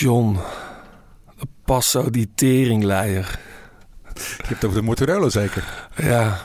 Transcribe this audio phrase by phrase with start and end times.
[0.00, 0.38] John,
[1.64, 3.38] Passo die teringleier.
[4.14, 5.88] Je hebt over de Mortarello zeker?
[5.96, 6.40] Ja,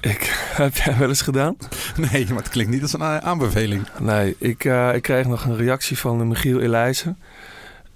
[0.00, 0.22] ik,
[0.62, 1.56] heb jij wel eens gedaan?
[1.96, 3.86] Nee, maar het klinkt niet als een aanbeveling.
[3.98, 7.18] Nee, ik, uh, ik kreeg nog een reactie van Michiel Elijzen.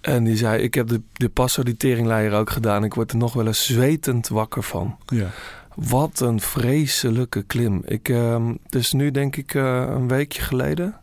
[0.00, 2.84] En die zei, ik heb de, de Passo die teringleier ook gedaan.
[2.84, 4.96] Ik word er nog wel eens zwetend wakker van.
[5.06, 5.30] Ja.
[5.74, 7.82] Wat een vreselijke klim.
[7.84, 11.00] Ik, uh, het is nu denk ik uh, een weekje geleden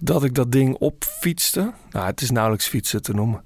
[0.00, 1.72] dat ik dat ding opfietste.
[1.90, 3.44] Nou, het is nauwelijks fietsen te noemen.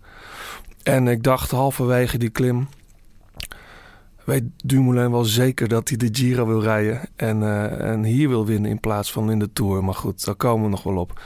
[0.83, 2.69] En ik dacht halverwege die klim...
[4.25, 7.01] weet Dumoulin wel zeker dat hij de Giro wil rijden...
[7.17, 9.85] en, uh, en hier wil winnen in plaats van in de Tour.
[9.85, 11.21] Maar goed, daar komen we nog wel op.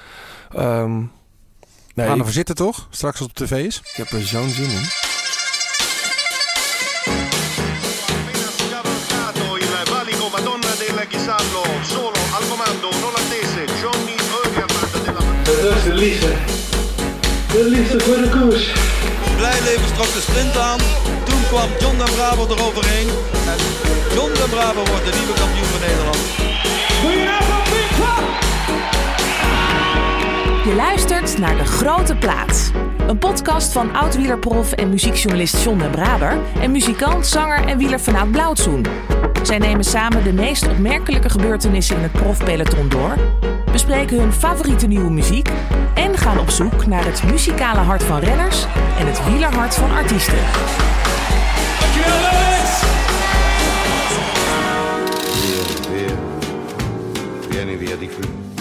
[0.57, 1.11] Um,
[1.95, 2.87] nee, Gaan we zitten toch?
[2.91, 3.79] Straks op tv is?
[3.79, 5.05] Ik heb er zo'n zin in.
[11.83, 12.89] Solo al comando,
[15.96, 16.32] liefde.
[17.52, 18.73] De liefde voor de koers.
[19.36, 20.78] Blijleven trok de sprint aan.
[21.24, 23.08] Toen kwam John den Bravo eroverheen.
[23.53, 23.58] En
[24.14, 26.19] John den Bravo wordt de nieuwe kampioen van Nederland.
[30.64, 32.70] Je luistert naar De Grote Plaats.
[33.06, 36.38] Een podcast van oud-wielerprof en muziekjournalist John den Braber...
[36.60, 38.86] en muzikant, zanger en wieler vanuit Blauwtsoen.
[39.42, 43.16] Zij nemen samen de meest opmerkelijke gebeurtenissen in het profpeloton door...
[43.77, 45.50] bespreken hun favoriete nieuwe muziek...
[45.94, 48.66] en gaan op zoek naar het muzikale hart van renners...
[48.98, 50.38] en het wielerhart van artiesten.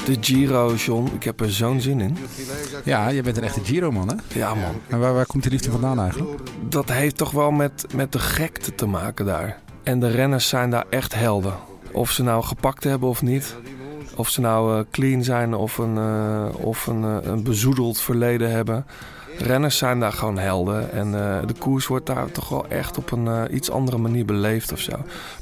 [0.06, 1.10] De Giro, John.
[1.14, 2.18] Ik heb er zo'n zin in.
[2.84, 4.40] Ja, je bent een echte Giro-man, hè?
[4.40, 4.82] Ja, man.
[4.88, 6.40] En waar, waar komt die liefde vandaan eigenlijk?
[6.70, 9.60] Dat heeft toch wel met, met de gekte te maken daar.
[9.84, 11.54] En de renners zijn daar echt helden.
[11.92, 13.56] Of ze nou gepakt hebben of niet.
[14.16, 18.52] Of ze nou uh, clean zijn of een, uh, of een, uh, een bezoedeld verleden
[18.52, 18.86] hebben.
[19.38, 20.92] Renners zijn daar gewoon helden.
[20.92, 21.12] En
[21.48, 24.92] de koers wordt daar toch wel echt op een iets andere manier beleefd of zo.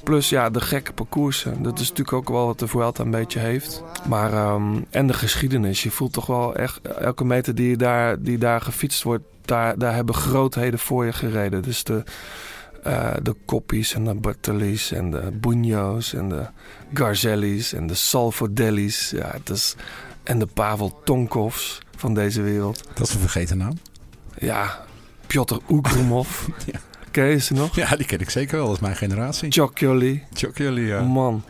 [0.03, 1.63] Plus ja, de gekke parcoursen.
[1.63, 3.83] Dat is natuurlijk ook wel wat de Vuelta een beetje heeft.
[4.07, 5.83] Maar, um, en de geschiedenis.
[5.83, 9.23] Je voelt toch wel echt elke meter die, daar, die daar gefietst wordt...
[9.45, 11.61] Daar, daar hebben grootheden voor je gereden.
[11.61, 12.03] Dus de...
[12.87, 16.45] Uh, de Koppies en de Bartolis en de Bunyo's en de
[16.93, 19.09] Garzelli's en de Salvodelli's.
[19.09, 19.75] Ja, het is,
[20.23, 22.83] en de Pavel Tonkovs van deze wereld.
[22.93, 23.77] Dat is een vergeten naam.
[24.37, 24.85] Ja,
[25.27, 25.55] Piotr
[26.65, 26.79] ja.
[27.11, 27.75] Ken je ze nog?
[27.75, 28.65] Ja, die ken ik zeker wel.
[28.65, 29.51] Dat is mijn generatie.
[29.51, 30.23] Chocjoli.
[30.33, 31.01] Chocjoli, ja.
[31.01, 31.43] Man.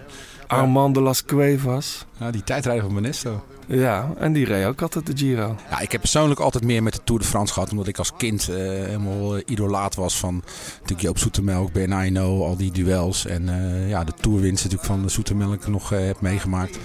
[0.48, 2.06] Armand de las Cuevas.
[2.20, 3.44] Ja, die tijdrijder van Benesto.
[3.68, 5.56] Ja, en die reed ook altijd de Giro.
[5.70, 7.72] Ja, ik heb persoonlijk altijd meer met de Tour de France gehad.
[7.72, 10.44] Omdat ik als kind uh, helemaal uh, idolaat was van
[10.74, 13.26] natuurlijk Joop Zoetemelk, Bernardino, al die duels.
[13.26, 16.78] En uh, ja, de Tourwinst natuurlijk van de Zoetemelk nog heb meegemaakt.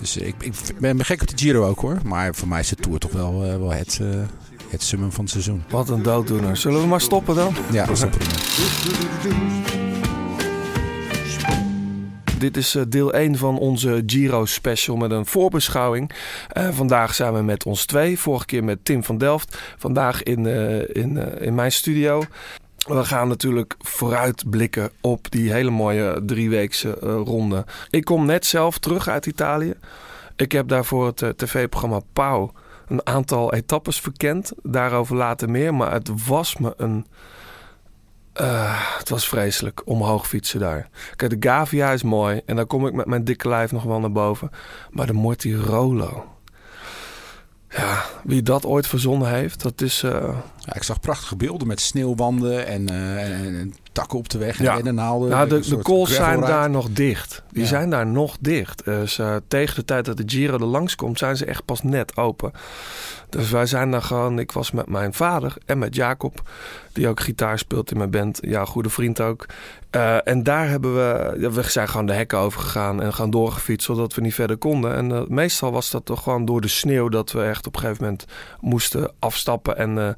[0.00, 1.98] Dus ik, ik, ben gek op de Giro ook hoor.
[2.04, 4.00] Maar voor mij is de Tour toch wel, wel het,
[4.68, 5.62] het summum van het seizoen.
[5.70, 6.56] Wat een dooddoener.
[6.56, 7.54] Zullen we maar stoppen dan?
[7.72, 8.20] Ja, we stoppen.
[12.38, 16.10] Dit is deel 1 van onze Giro special met een voorbeschouwing.
[16.52, 18.18] Uh, vandaag zijn we met ons twee.
[18.18, 19.58] Vorige keer met Tim van Delft.
[19.78, 22.22] Vandaag in, uh, in, in mijn studio.
[22.86, 27.64] We gaan natuurlijk vooruitblikken op die hele mooie drieweekse ronde.
[27.90, 29.74] Ik kom net zelf terug uit Italië.
[30.36, 32.52] Ik heb daar voor het tv-programma Pauw
[32.88, 34.52] een aantal etappes verkend.
[34.62, 35.74] Daarover later meer.
[35.74, 37.06] Maar het was me een...
[38.40, 40.88] Uh, het was vreselijk, omhoog fietsen daar.
[41.16, 44.00] Kijk, de Gavia is mooi en daar kom ik met mijn dikke lijf nog wel
[44.00, 44.50] naar boven.
[44.90, 46.26] Maar de Mortirolo...
[47.68, 50.02] Ja, wie dat ooit verzonnen heeft, dat is...
[50.02, 50.28] Uh...
[50.66, 54.58] Ja, ik zag prachtige beelden met sneeuwwanden en, uh, en, en takken op de weg
[54.58, 54.92] en ja.
[54.92, 57.42] Nou, de, de kools zijn daar nog dicht.
[57.50, 57.68] Die ja.
[57.68, 58.84] zijn daar nog dicht.
[58.84, 61.82] Dus uh, tegen de tijd dat de Giro er langs komt, zijn ze echt pas
[61.82, 62.52] net open.
[63.28, 64.38] Dus wij zijn daar gewoon...
[64.38, 66.50] Ik was met mijn vader en met Jacob,
[66.92, 68.38] die ook gitaar speelt in mijn band.
[68.42, 69.46] Ja, goede vriend ook.
[69.90, 71.36] Uh, en daar hebben we...
[71.38, 74.94] Ja, we zijn gewoon de hekken overgegaan en gaan doorgefietst, zodat we niet verder konden.
[74.94, 77.80] En uh, meestal was dat toch gewoon door de sneeuw dat we echt op een
[77.80, 78.24] gegeven moment
[78.60, 80.16] moesten afstappen en,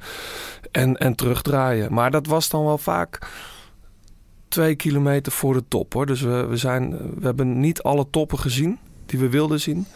[0.76, 1.92] en, en terugdraaien.
[1.92, 3.18] Maar dat was dan wel vaak
[4.48, 6.06] twee kilometer voor de top hoor.
[6.06, 9.86] Dus we, we, zijn, we hebben niet alle toppen gezien die we wilden zien.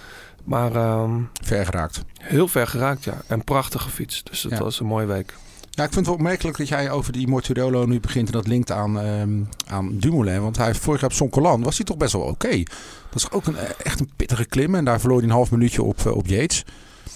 [0.44, 2.02] Maar um, ver geraakt.
[2.20, 3.14] Heel ver geraakt, ja.
[3.26, 4.26] En prachtig gefietst.
[4.26, 4.58] Dus dat ja.
[4.58, 5.34] was een mooie week.
[5.70, 8.46] Ja, ik vind het wel opmerkelijk dat jij over die Mortirolo nu begint en dat
[8.46, 10.42] linkt aan, um, aan Dumoulin.
[10.42, 12.30] Want hij heeft vorig jaar op Soncolan was hij toch best wel oké.
[12.32, 12.66] Okay.
[13.10, 15.82] Dat is ook een, echt een pittige klim en daar verloor hij een half minuutje
[15.82, 16.64] op, uh, op Yates.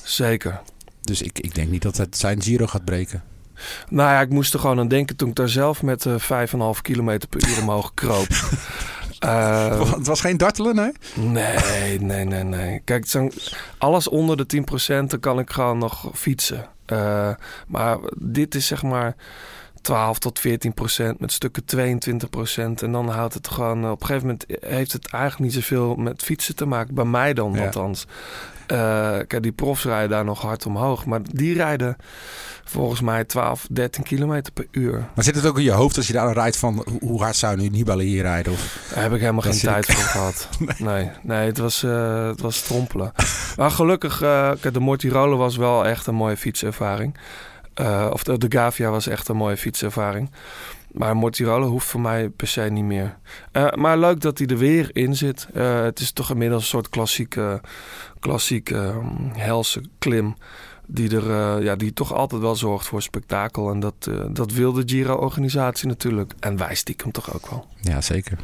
[0.02, 0.60] Zeker.
[1.00, 3.22] Dus ik, ik denk niet dat het zijn Giro gaat breken.
[3.88, 6.80] Nou ja, ik moest er gewoon aan denken toen ik daar zelf met uh, 5,5
[6.82, 8.26] km per uur omhoog kroop.
[9.24, 10.92] Uh, het was geen dartelen, nee?
[11.14, 12.80] Nee, nee, nee, nee.
[12.84, 13.28] Kijk, zo,
[13.78, 14.62] alles onder de
[15.02, 16.66] 10% dan kan ik gewoon nog fietsen.
[16.86, 17.30] Eh,
[17.66, 19.14] maar dit is zeg maar
[19.80, 22.82] 12 tot 14 procent, met stukken 22 procent.
[22.82, 26.22] En dan houdt het gewoon, op een gegeven moment heeft het eigenlijk niet zoveel met
[26.22, 26.94] fietsen te maken.
[26.94, 27.64] Bij mij dan Ja.
[27.64, 28.06] althans.
[28.66, 28.76] Eh,
[29.26, 31.04] kijk, die profs rijden daar nog hard omhoog.
[31.06, 31.96] Maar die rijden
[32.64, 35.08] volgens mij 12, 13 kilometer per uur.
[35.14, 37.56] Maar zit het ook in je hoofd als je daar rijdt van hoe- hard zou
[37.56, 38.52] nu Nibali hier rijden?
[38.52, 38.78] Of...
[38.94, 40.48] Daar heb ik helemaal geen tijd ik- voor gehad.
[40.78, 43.12] Nee, nee het, was, eh, het was strompelen.
[43.56, 47.16] maar gelukkig, kijk, de Mortirolo was wel echt een mooie fietservaring.
[48.10, 50.30] Of de, de Gavia was echt een mooie fietservaring.
[50.92, 53.16] Maar Mortirolo hoeft voor mij per se niet meer.
[53.74, 55.46] Maar leuk dat hij er weer in zit.
[55.54, 57.60] Het is toch inmiddels een soort klassieke,
[58.24, 60.36] klassieke ehm, helse klim.
[60.86, 63.70] Die, er, eh, ja, die toch altijd wel zorgt voor spektakel.
[63.70, 66.32] En dat, eh, dat wil de Giro-organisatie natuurlijk.
[66.40, 67.66] En wij stiekem toch ook wel.
[67.80, 68.38] Ja, zeker.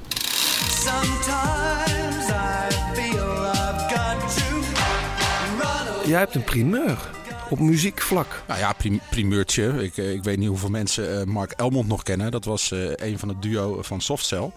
[6.06, 7.10] Jij hebt een primeur
[7.50, 8.42] op muziekvlak.
[8.48, 9.82] Nou ja, prim- primeurtje.
[9.84, 12.30] Ik, eh, ik weet niet hoeveel mensen eh, Mark Elmond nog kennen.
[12.30, 14.50] Dat was eh, een van het duo van Softcell.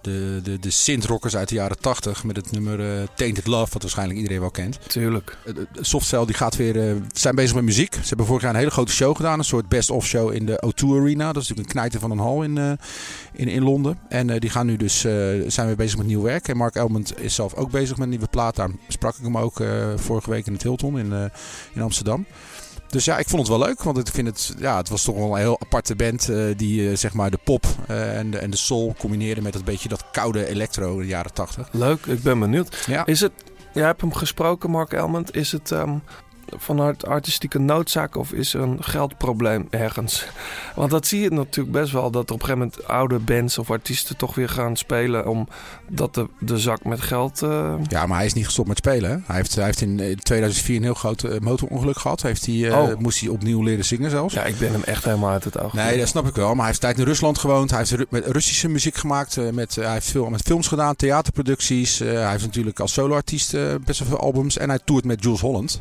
[0.00, 3.82] De, de, de synth-rockers uit de jaren 80 met het nummer eh, Tainted Love, wat
[3.82, 4.78] waarschijnlijk iedereen wel kent.
[4.86, 5.36] Tuurlijk.
[5.44, 7.94] De Softcell die gaat weer, eh, zijn bezig met muziek.
[7.94, 9.38] Ze hebben vorig jaar een hele grote show gedaan.
[9.38, 11.32] Een soort best-of show in de O2 Arena.
[11.32, 12.78] Dat is natuurlijk een knijter van een hal in,
[13.32, 13.98] in, in Londen.
[14.08, 15.00] En die gaan nu dus,
[15.46, 16.48] zijn weer bezig met nieuw werk.
[16.48, 18.56] En Mark Elmond is zelf ook bezig met een nieuwe plaat.
[18.56, 19.62] Daar sprak ik hem ook
[19.96, 21.30] vorige week in het Hilton in,
[21.74, 22.26] in Amsterdam.
[22.88, 23.82] Dus ja, ik vond het wel leuk.
[23.82, 26.28] Want ik vind het, ja, het was toch wel een heel aparte band.
[26.28, 29.54] eh, die eh, zeg maar de pop eh, en, de, en de soul combineerde met
[29.54, 31.68] een beetje dat koude electro in de jaren 80.
[31.72, 32.84] Leuk, ik ben benieuwd.
[32.86, 33.06] Ja.
[33.06, 33.32] Is het,
[33.74, 35.34] jij hebt hem gesproken, Mark Elmond.
[35.36, 35.96] Is het ehm,
[36.56, 40.26] vanuit artistieke noodzaak of is er een geldprobleem ergens?
[40.74, 42.10] Want dat zie je natuurlijk best wel.
[42.10, 45.26] Dat er op een gegeven moment oude bands of artiesten toch weer gaan spelen.
[45.26, 47.42] Omdat de, de zak met geld...
[47.42, 49.10] eh, Ja, maar hij is niet gestopt met spelen.
[49.10, 49.16] Hè?
[49.26, 52.22] Hij, heeft, hij heeft in eh, 2004 een heel groot eh, motorongeluk gehad.
[52.22, 52.98] Heeft hij, eh, Oh.
[52.98, 54.34] Moest hij opnieuw leren zingen zelfs.
[54.34, 55.72] ja, ik ben hem echt helemaal uit het oog.
[55.72, 56.48] Nee, dat snap ik wel.
[56.48, 57.70] Maar hij heeft tijd in Rusland gewoond.
[57.70, 59.36] Hij heeft met Russische muziek gemaakt.
[59.36, 62.00] eh, Met, eh, hij heeft veel met films gedaan, theaterproducties.
[62.00, 64.58] Eh, hij heeft natuurlijk als soloartiest eh, best wel veel albums.
[64.58, 65.80] En hij toert met Jules Holland.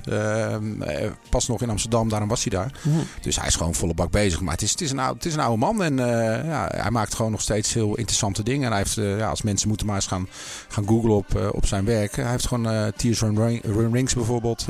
[0.80, 2.71] Eh, eh, pas nog in Amsterdam, daarom was hij daar.
[2.81, 2.89] Hm.
[3.21, 4.42] Dus hij is gewoon volle bak bezig.
[4.42, 5.83] Maar het is, het is, een, oude, het is een oude man.
[5.83, 8.65] En eh, ja, hij maakt gewoon nog steeds heel interessante dingen.
[8.65, 10.27] En hij heeft, eh, ja, als mensen moeten maar eens gaan,
[10.68, 12.15] gaan googlen op, op zijn werk.
[12.15, 14.65] Hij heeft gewoon Tears Ring- Rings bijvoorbeeld.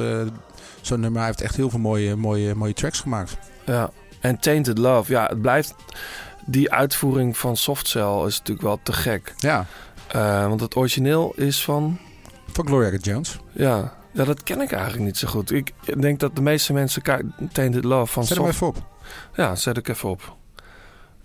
[0.81, 1.19] Zo'n nummer.
[1.19, 3.37] Hij heeft echt heel veel mooie, mooie, mooie tracks gemaakt.
[3.65, 5.11] Ja, en Tainted Love.
[5.11, 5.75] Ja, het blijft...
[6.45, 9.33] Die uitvoering van Softcell is natuurlijk wel te gek.
[9.37, 9.65] Ja,
[10.47, 11.97] want het origineel is van...
[12.51, 13.37] van Gloria Jones.
[13.53, 15.51] Ja, ja, dat ken ik eigenlijk niet zo goed.
[15.51, 17.01] Ik denk dat de meeste mensen
[17.51, 18.83] Tainted Love van Zet hem even op.
[19.35, 20.35] Ja, zet ik even op.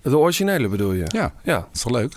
[0.02, 1.04] De originele bedoel je?
[1.06, 1.54] Ja, Ja.
[1.58, 2.12] dat is toch leuk?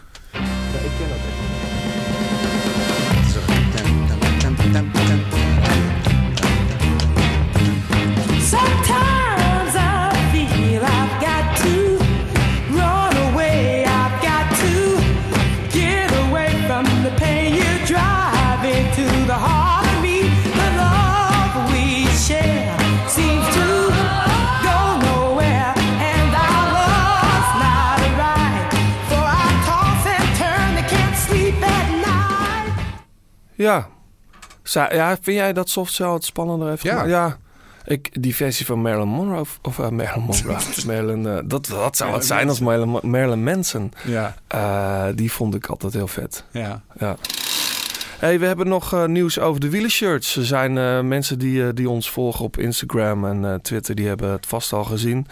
[33.55, 33.87] Ja.
[34.63, 37.03] Ja, vind jij dat Softcell het spannender heeft Ja.
[37.05, 37.37] Ja.
[37.85, 40.57] Ik, die versie van Marilyn Monroe, of, of eh, Marilyn Monroe,
[40.87, 43.91] Marilyn, eh, dat, dat zou wat zijn als Marilyn, Marilyn Manson.
[44.05, 46.43] Ja, Eh, die vond ik altijd heel vet.
[46.51, 46.81] ja.
[46.99, 47.15] Ja.
[48.19, 50.35] Hey, we hebben nog nieuws over de wielershirts.
[50.35, 54.73] Er zijn mensen die, die ons volgen op Instagram en Twitter, die hebben het vast
[54.73, 55.27] al gezien.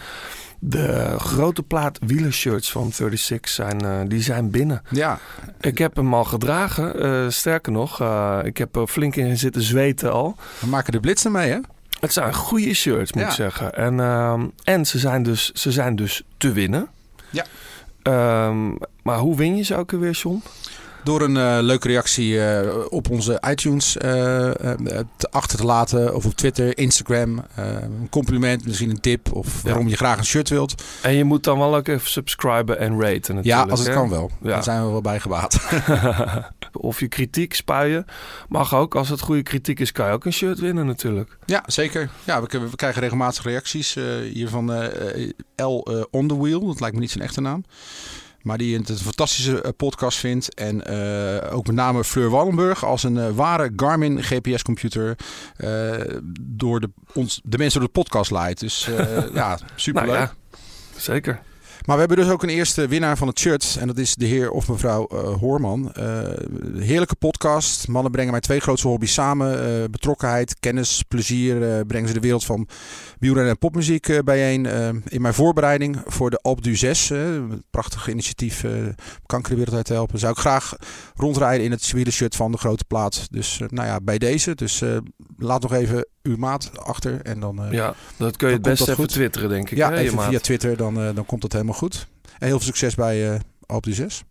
[0.58, 4.82] De grote plaat wielershirts van 36 zijn, eh, die zijn binnen.
[4.90, 5.18] Ja,
[5.60, 7.00] Ik heb hem al gedragen.
[7.02, 10.36] eh, sterker nog, eh, ik heb er flink in zitten zweten al.
[10.60, 11.58] we maken de blitz mee, hè?
[12.00, 13.28] Het zijn goede shirts, moet Ja.
[13.28, 13.74] ik zeggen.
[13.74, 16.88] En, ehm, en ze, zijn dus, ze zijn dus te winnen.
[17.30, 17.44] Ja.
[18.02, 18.68] Ehm,
[19.02, 20.42] maar hoe win je ze ook alweer, John?
[21.04, 24.10] Door een eh, leuke reactie eh, op onze iTunes eh,
[25.16, 26.14] te achter te laten.
[26.14, 27.44] Of op Twitter, Instagram.
[27.54, 29.32] een compliment, misschien een tip.
[29.32, 30.82] Of waarom je graag een shirt wilt.
[31.02, 33.44] En je moet dan wel ook even subscriben en raten natuurlijk.
[33.44, 33.94] Ja, als het hè?
[33.94, 34.30] kan wel.
[34.42, 34.48] Ja.
[34.48, 35.60] Daar zijn we wel bij gebaat.
[36.72, 38.06] of je kritiek spuien.
[38.48, 38.94] Mag ook.
[38.94, 41.36] Als het goede kritiek is, kan je ook een shirt winnen natuurlijk.
[41.44, 42.10] Ja, zeker.
[42.24, 43.94] Ja, we, we krijgen regelmatig reacties
[44.32, 46.66] hier van eh, L On The Wheel.
[46.66, 47.64] Dat lijkt me niet zijn echte naam.
[48.44, 50.54] Maar die het een fantastische eh, podcast vindt.
[50.54, 55.16] En eh, ook met name Fleur Wallenburg als een eh, ware Garmin GPS-computer
[56.40, 58.60] door de, ons, de mensen door de podcast leidt.
[58.60, 58.88] Dus
[59.32, 60.10] ja, superleuk.
[60.10, 60.58] Nou ja,
[60.96, 61.40] zeker.
[61.82, 63.76] Maar we hebben dus ook een eerste winnaar van het shirt.
[63.80, 65.92] En dat is de heer of mevrouw eh, Hoorman.
[65.92, 66.22] Eh,
[66.76, 67.88] heerlijke podcast.
[67.88, 69.64] Mannen brengen mijn twee grootste hobby's samen.
[69.64, 71.86] Eh, betrokkenheid, kennis, plezier.
[71.86, 72.68] brengen ze de wereld van
[73.18, 74.66] wielrennen en popmuziek bijeen.
[75.08, 77.10] In mijn voorbereiding voor de Alp du 6.
[77.10, 78.94] een prachtig initiatief om
[79.26, 80.18] kanker de wereld uit helpen.
[80.18, 80.76] Zou ik graag
[81.14, 83.28] rondrijden in het shirt van de grote plaats.
[83.28, 84.54] Dus nou ja, bij deze.
[84.54, 84.82] Dus
[85.36, 87.20] laat nog even uw maat achter.
[87.22, 87.64] En dan...
[87.64, 89.08] eh, Ja, dat kun je het best even goed.
[89.08, 89.76] twitteren, denk ik.
[89.76, 92.06] ja, hè, even via Twitter, dan, eh, dan komt dat helemaal goed.
[92.38, 94.22] En heel veel succes bij eh Alp du 6.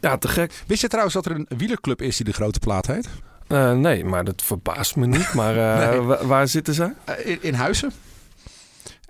[0.00, 0.52] Ja, te gek.
[0.66, 3.08] Wist je trouwens dat er een wielerclub is die de grote plaat heet?
[3.46, 5.32] Eh, nee, maar dat verbaast me niet.
[5.34, 6.00] Maar eh, Nee.
[6.00, 6.92] wa- waar zitten ze?
[7.04, 7.92] Eh, in, in Huizen.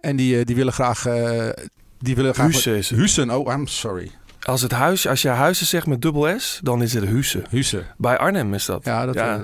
[0.00, 1.06] En die, eh, die willen graag...
[1.06, 1.48] eh,
[1.98, 2.64] die willen graag.
[2.88, 4.10] Hussen, oh, I'm sorry.
[4.48, 7.42] Als, het huis, als je huizen zegt met dubbel S, dan is het Husse.
[7.50, 7.86] Hussen.
[7.96, 8.84] Bij Arnhem is dat.
[8.84, 9.36] Ja, dat, Ja.
[9.36, 9.42] eh,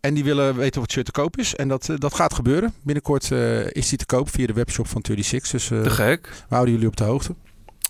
[0.00, 1.54] en die willen weten het shirt te koop is.
[1.54, 2.74] En dat, eh, dat gaat gebeuren.
[2.82, 5.50] Binnenkort eh, is die te koop via de webshop van 36.
[5.50, 6.28] Dus eh, Te gek.
[6.48, 7.34] we houden jullie op de hoogte.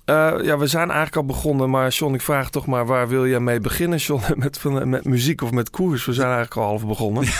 [0.04, 1.70] Eh, ja, we zijn eigenlijk al begonnen.
[1.70, 4.22] Maar John, ik vraag toch maar, waar wil jij mee beginnen, John?
[4.42, 6.04] Met, van- met muziek of met koers?
[6.04, 7.24] We zijn eigenlijk al half begonnen.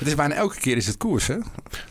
[0.00, 1.36] Het is bijna elke keer is het koers, hè?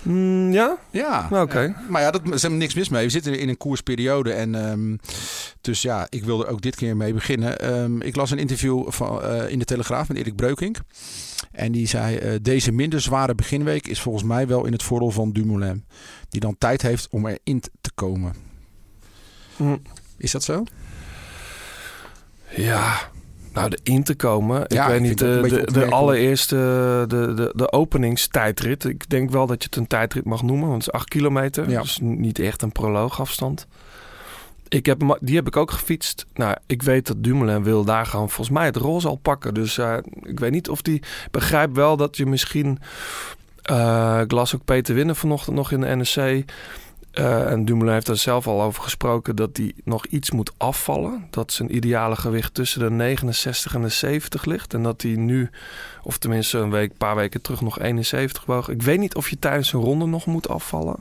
[0.01, 0.77] Mm, ja?
[0.89, 1.27] Ja.
[1.31, 1.59] Oké.
[1.59, 1.81] Ja.
[1.89, 3.03] Maar ja, dat is helemaal niks mis mee.
[3.05, 4.31] We zitten in een koersperiode.
[4.31, 4.95] En, ehm,
[5.61, 7.59] dus ja, ik wil er ook dit keer mee beginnen.
[7.59, 10.77] Ehm, ik las een interview van, eh, in de Telegraaf met Erik Breukink.
[11.51, 15.11] En die zei, eh, deze minder zware beginweek is volgens mij wel in het voordeel
[15.11, 15.85] van Dumoulin.
[16.29, 18.33] Die dan tijd heeft om erin te komen.
[19.55, 19.81] Mm.
[20.17, 20.63] Is dat zo?
[22.55, 23.09] Ja,
[23.53, 24.61] nou, erin te komen.
[24.63, 26.55] Ik Ja, weet ik niet, vind het ook de, de, de allereerste,
[27.07, 28.85] de, de, de openingstijdrit.
[28.85, 31.69] Ik denk wel dat je het een tijdrit mag noemen, want het is 8 kilometer.
[31.69, 31.81] Ja.
[31.81, 33.67] Dus niet echt een proloogafstand.
[34.67, 36.25] Ik heb, die heb ik ook gefietst.
[36.33, 39.53] Nou, ik weet dat Dumoulin wil daar gewoon volgens mij het roze al pakken.
[39.53, 41.01] Dus eh, ik weet niet of die...
[41.31, 42.79] Begrijp wel dat je misschien...
[43.61, 46.43] eh, ik las ook Peter Winnen vanochtend nog in de NSC.
[47.11, 51.27] Eh, en Dumoulin heeft daar zelf al over gesproken dat hij nog iets moet afvallen.
[51.29, 54.73] Dat zijn ideale gewicht tussen de 69 en de 70 ligt.
[54.73, 55.49] En dat hij nu,
[56.03, 58.69] of tenminste een week, paar weken terug, nog 71 woog.
[58.69, 60.95] Ik weet niet of je tijdens een ronde nog moet afvallen.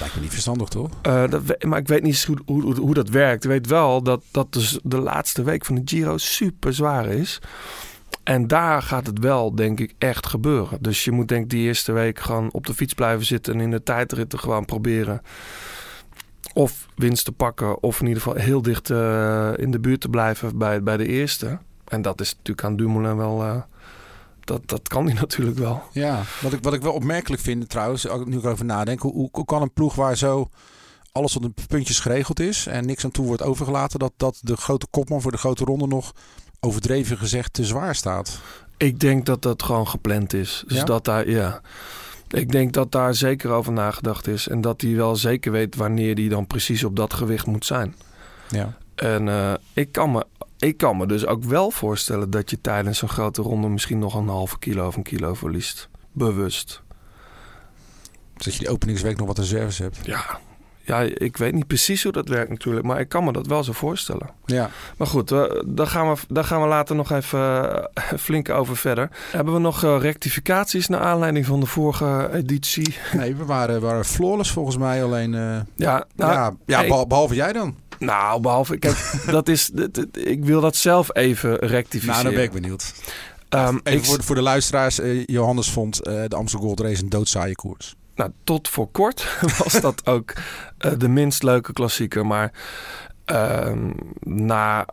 [0.00, 0.90] Lijkt me niet verstandig, toch?
[1.02, 3.44] Eh, dat, maar ik weet niet hoe, hoe dat werkt.
[3.44, 7.40] Ik weet wel dat, dat dus de laatste week van de Giro super zwaar is.
[8.24, 10.82] En daar gaat het wel, denk ik, echt gebeuren.
[10.82, 13.54] Dus je moet denk ik die eerste week gewoon op de fiets blijven zitten...
[13.54, 15.22] en in de tijdritten gewoon proberen
[16.52, 17.82] of winst te pakken...
[17.82, 21.06] of in ieder geval heel dicht eh, in de buurt te blijven bij, bij de
[21.06, 21.58] eerste.
[21.84, 23.42] En dat is natuurlijk aan Dumoulin wel...
[23.42, 23.62] eh,
[24.40, 25.82] dat, dat kan hij natuurlijk wel.
[25.92, 29.44] Ja, wat ik, wat ik wel opmerkelijk vind trouwens, nu ik erover nadenk, hoe, hoe,
[29.44, 30.48] kan een ploeg waar zo
[31.12, 34.56] alles tot een puntjes geregeld is en niks aan toe wordt overgelaten, dat, dat de
[34.56, 36.12] grote kopman voor de grote ronde nog
[36.64, 38.40] overdreven gezegd te zwaar staat?
[38.76, 40.64] Ik denk dat dat gewoon gepland is.
[40.66, 40.84] Dus Ja?
[40.84, 41.60] dat daar, ja.
[42.28, 44.48] Ik denk dat daar zeker over nagedacht is.
[44.48, 47.94] En dat hij wel zeker weet wanneer hij dan precies op dat gewicht moet zijn.
[48.48, 48.76] Ja.
[48.94, 50.26] En eh, ik, kan me,
[50.58, 54.14] ik kan me dus ook wel voorstellen dat je tijdens een grote ronde misschien nog
[54.14, 55.88] een halve kilo of een kilo verliest.
[56.12, 56.82] Bewust.
[58.34, 59.98] Dus dat je die openingsweek nog wat reserves hebt.
[60.02, 60.40] Ja.
[60.86, 63.64] Ja, ik weet niet precies hoe dat werkt natuurlijk, maar ik kan me dat wel
[63.64, 64.28] zo voorstellen.
[64.44, 64.70] Ja.
[64.96, 68.76] Maar goed, eh, daar, gaan we, daar gaan we later nog even eh, flink over
[68.76, 69.08] verder.
[69.30, 72.96] Hebben we nog eh, rectificaties naar aanleiding van de vorige editie?
[73.12, 75.34] Nee, we waren, waren flawless volgens mij, alleen...
[75.34, 76.88] eh, Ja, nou, ja, ja hey.
[76.88, 77.76] behal- behalve jij dan.
[77.98, 82.12] nou behalve, kijk, dat is, dat- dat- ik wil dat zelf even rectificeren.
[82.22, 82.94] Nou, dan ben ik benieuwd.
[83.48, 87.08] Ehm, Even ik, voor, de- voor de luisteraars, Johannes vond de Amsterdam Gold Race een
[87.08, 87.94] doodzaaie koers.
[88.14, 90.32] Nou, tot voor kort was dat ook
[90.78, 92.26] eh, de minst leuke klassieker.
[92.26, 92.52] Maar
[93.24, 93.90] ehm,
[94.20, 94.86] na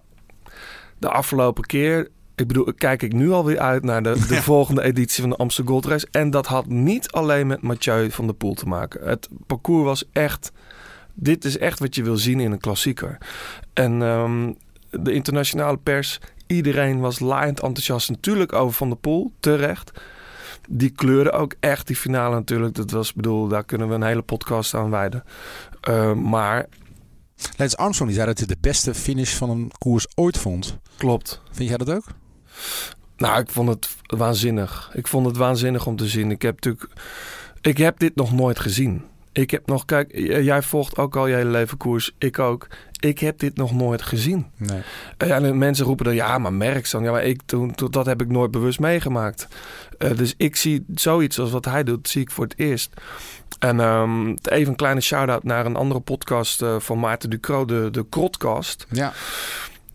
[0.97, 2.09] de afgelopen keer...
[2.35, 5.73] Ik bedoel, kijk ik nu alweer uit naar de, de volgende editie van de Amsterdam
[5.73, 6.07] Gold Race.
[6.11, 9.07] En dat had niet alleen met Mathieu van der Poel te maken.
[9.07, 10.51] Het parcours was echt...
[11.13, 13.17] Dit is echt wat je wil zien in een klassieker.
[13.73, 14.53] En ehm,
[14.89, 19.91] de internationale pers, iedereen was laaiend enthousiast natuurlijk over Van der Poel, terecht.
[20.73, 22.75] Die kleurde ook echt die finale natuurlijk.
[22.75, 25.23] Dat was, bedoel, daar kunnen we een hele podcast aan wijden.
[25.81, 26.67] Eh, maar
[27.57, 30.77] Lance Armstrong die zei dat hij de beste finish van een koers ooit vond.
[30.97, 31.41] klopt.
[31.51, 32.03] Vind jij dat ook?
[33.17, 34.91] Nou, ik vond het waanzinnig.
[34.93, 36.31] Ik vond het waanzinnig om te zien.
[36.31, 36.93] Ik heb natuurlijk,
[37.61, 39.03] ik heb dit nog nooit gezien.
[39.33, 42.11] Ik heb nog, kijk, jij volgt ook al je hele leven koers.
[42.17, 42.67] Ik ook.
[42.99, 44.45] Ik heb dit nog nooit gezien.
[44.57, 44.81] Nee.
[45.17, 47.03] Eh, en mensen roepen dan, ja, maar Merckx dan.
[47.03, 49.47] Ja, maar ik, toen, toen- dat heb ik nooit bewust meegemaakt.
[49.97, 52.89] Eh, dus ik zie zoiets als wat hij doet, zie ik voor het eerst.
[53.59, 57.87] En ehm, even een kleine shout-out naar een andere podcast eh, van Maarten Ducro, de,
[57.91, 58.85] de Krotcast.
[58.89, 59.13] Ja.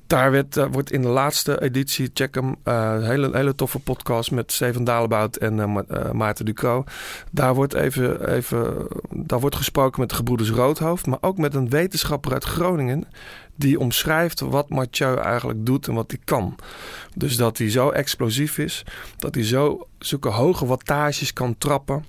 [0.07, 4.31] Daar werd, daar wordt in de laatste editie, check hem, eh, hele, hele toffe podcast
[4.31, 6.85] met Steven Dalebout en eh, Ma- eh, Maarten Ducro.
[7.31, 11.69] Daar wordt, even, even, daar wordt gesproken met de gebroeders Roodhoofd, maar ook met een
[11.69, 13.05] wetenschapper uit Groningen.
[13.55, 16.57] Die omschrijft wat Mathieu eigenlijk doet en wat hij kan.
[17.15, 18.85] Dus dat hij zo explosief is,
[19.17, 22.05] dat hij zo zulke hoge wattages kan trappen.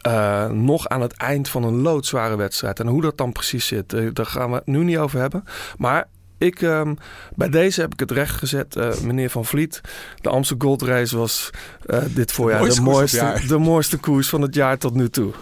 [0.00, 2.80] Eh, nog aan het eind van een loodzware wedstrijd.
[2.80, 5.44] En hoe dat dan precies zit, eh, daar gaan we het nu niet over hebben.
[5.78, 6.94] Maar ik, ehm,
[7.34, 9.80] bij deze heb ik het recht gezet, eh, meneer Van Vliet.
[10.20, 11.50] De Amsterdam Gold Race was
[11.86, 15.32] eh, dit voorjaar mooiste de, mooiste, de mooiste koers van het jaar tot nu toe.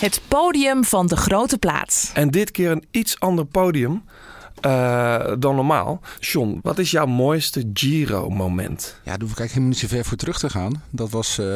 [0.00, 2.10] Het podium van de grote plaats.
[2.14, 4.02] En dit keer een iets ander podium
[4.60, 6.00] eh, dan normaal.
[6.20, 9.00] John, wat is jouw mooiste Giro-moment?
[9.04, 10.82] Ja, daar hoef ik eigenlijk helemaal niet zo ver voor terug te gaan.
[10.90, 11.46] Dat was eh,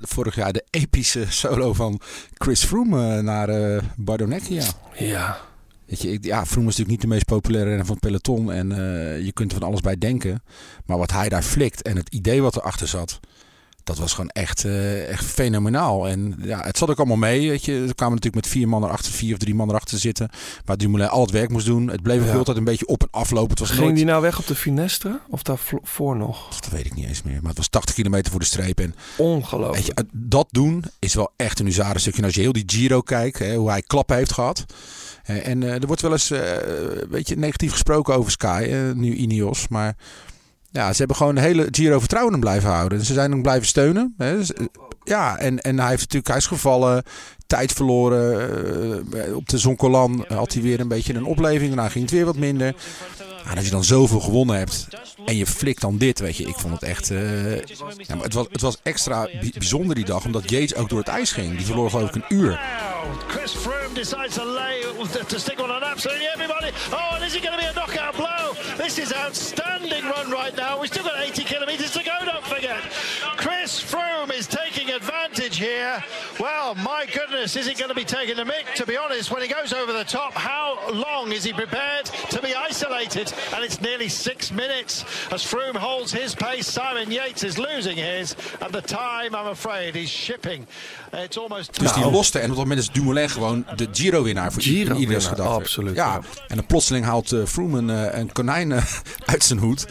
[0.00, 2.00] vorig jaar de epische solo van
[2.34, 4.64] Chris Froome naar Bardonecchia.
[4.94, 5.38] Ja,
[5.86, 8.52] Weet je, ik, ja, Froome is natuurlijk niet de meest populaire renner van het peloton.
[8.52, 10.42] En eh, je kunt er van alles bij denken.
[10.86, 13.20] Maar wat hij daar flikt en het idee wat erachter zat...
[13.84, 16.08] Dat was gewoon echt, eh, echt fenomenaal.
[16.08, 17.48] En ja, het zat ook allemaal mee.
[17.48, 17.72] Weet je.
[17.72, 20.28] Er kwamen natuurlijk met vier man erachter, vier of drie man erachter zitten.
[20.64, 21.88] Waar Dumoulin al het werk moest doen.
[21.88, 22.34] Het bleef Ja.
[22.34, 23.50] altijd een beetje op en aflopen.
[23.50, 23.96] Het was ging nooit...
[23.96, 25.20] die nou weg op de Finestre?
[25.28, 26.48] Of daarvoor nog?
[26.60, 27.38] Dat weet ik niet eens meer.
[27.40, 28.80] Maar het was 80 kilometer voor de streep.
[28.80, 29.86] En Ongelooflijk.
[29.86, 32.18] Weet je, dat doen is wel echt een huzarenstukje.
[32.20, 34.64] En als je heel die Giro kijkt, hè, hoe hij klappen heeft gehad.
[35.26, 36.40] Eh, En eh, er wordt wel eens eh,
[37.10, 39.68] weet je, negatief gesproken over Sky, eh, nu Ineos.
[39.68, 39.96] Maar
[40.70, 43.04] ja, ze hebben gewoon de hele Giro vertrouwen in blijven houden.
[43.04, 44.14] Ze zijn hem blijven steunen.
[44.16, 44.38] Hè.
[44.40, 44.46] Eh,
[45.04, 47.02] ja, en, en hij heeft natuurlijk, hij is gevallen,
[47.46, 48.50] tijd verloren.
[49.12, 51.68] eh, op de Zoncolan had hij weer een beetje een opleving.
[51.74, 52.74] Daarna ging het weer wat minder.
[53.50, 54.86] En als je dan zoveel gewonnen hebt
[55.24, 56.46] en je flikt dan dit, weet je.
[56.48, 57.10] Ik vond het echt...
[57.10, 60.98] eh, ja, het, was, het was extra bi- bijzonder die dag, omdat Yates ook door
[60.98, 61.56] het ijs ging.
[61.56, 62.60] Die verloor geloof ik een uur.
[63.28, 64.80] Chris Froome decides to lay
[65.28, 66.70] to stick one on absolutely everybody.
[66.92, 68.54] Oh, and is it going to be a knockout blow?
[68.84, 70.80] This is outstanding run right now.
[70.80, 72.16] We've still got 80 kilometres to go.
[72.24, 72.80] Don't forget.
[73.36, 76.02] Chris Froome is taking advantage here.
[76.40, 78.74] Well, my goodness, is he going to be taking the mick?
[78.74, 82.40] To be honest, when he goes over the top, how long is he prepared to
[82.42, 83.32] be isolated?
[83.54, 86.70] And it's nearly six minutes as Froome holds his pace.
[86.72, 90.66] Simon Yates is losing his, and the time, I'm afraid, he's shipping.
[91.24, 92.38] It's almost Dus die loste.
[92.38, 95.52] En op dat moment is Dumoulin gewoon de Giro-winnaar voor Giro iedereen's gedachte.
[95.52, 96.12] absoluut, Ja.
[96.12, 96.20] ja.
[96.48, 98.84] En dan plotseling haalt eh, Froome een, eh, een konijn eh,
[99.32, 99.86] uit zijn hoed.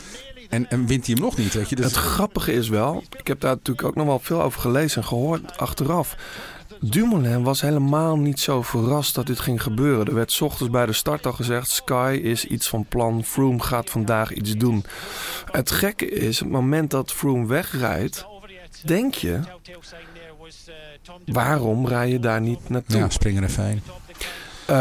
[0.50, 1.76] En, en wint hij hem nog niet, weet je.
[1.76, 5.02] Dus, Het grappige is wel, ik heb daar natuurlijk ook nog wel veel over gelezen
[5.02, 6.15] en gehoord achteraf.
[6.89, 10.06] Dumoulin was helemaal niet zo verrast dat dit ging gebeuren.
[10.06, 13.24] Er werd 's ochtends bij de start al gezegd: Sky is iets van plan.
[13.24, 14.86] Froome gaat vandaag iets doen.
[15.52, 18.26] Het gekke is, het moment dat Froome wegrijdt,
[18.84, 19.39] denk je:
[21.26, 22.98] waarom rij je daar niet naartoe?
[22.98, 23.82] ja, spring er heen.
[24.65, 24.76] Eh,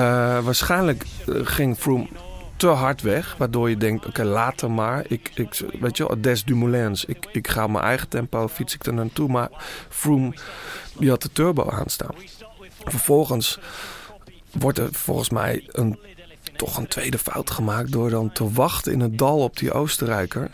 [0.45, 2.09] waarschijnlijk eh, ging Froome
[2.57, 3.35] te hard weg.
[3.39, 5.05] Waardoor je denkt, oké, later maar.
[5.09, 7.05] Ik, ik, weet je wel, des Dumoulins.
[7.05, 9.29] Ik, ik ga mijn eigen tempo, fiets ik er naartoe.
[9.29, 9.49] Maar
[9.89, 10.35] Froome,
[10.99, 12.15] die had de turbo aanstaan.
[12.85, 13.59] Vervolgens
[14.53, 15.99] wordt er volgens mij een,
[16.57, 17.93] toch een tweede fout gemaakt...
[17.93, 20.51] door dan te wachten in het dal op die Oostenrijker...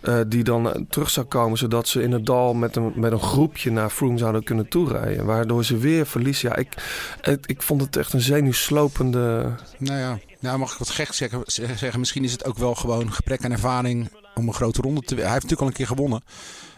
[0.00, 3.12] Eh, die dan eh, terug zou komen, zodat ze in het dal met een, met
[3.12, 5.24] een groepje naar Froome zouden kunnen toerijden.
[5.24, 6.48] Waardoor ze weer verliezen.
[6.48, 6.74] Ja, ik,
[7.22, 9.54] ik, ik vond het echt een zenuwslopende.
[9.78, 11.98] Nou ja, nou mag ik wat gek zeggen, zeggen.
[11.98, 15.24] Misschien is het ook wel gewoon gebrek aan ervaring om een grote ronde te winnen.
[15.24, 16.22] Hij heeft natuurlijk al een keer gewonnen.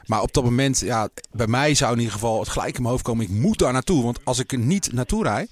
[0.07, 2.93] Maar op dat moment, ja, bij mij zou in ieder geval het gelijk in mijn
[2.93, 3.25] hoofd komen.
[3.25, 4.03] Ik moet daar naartoe.
[4.05, 5.51] Want als ik er niet naartoe rijd,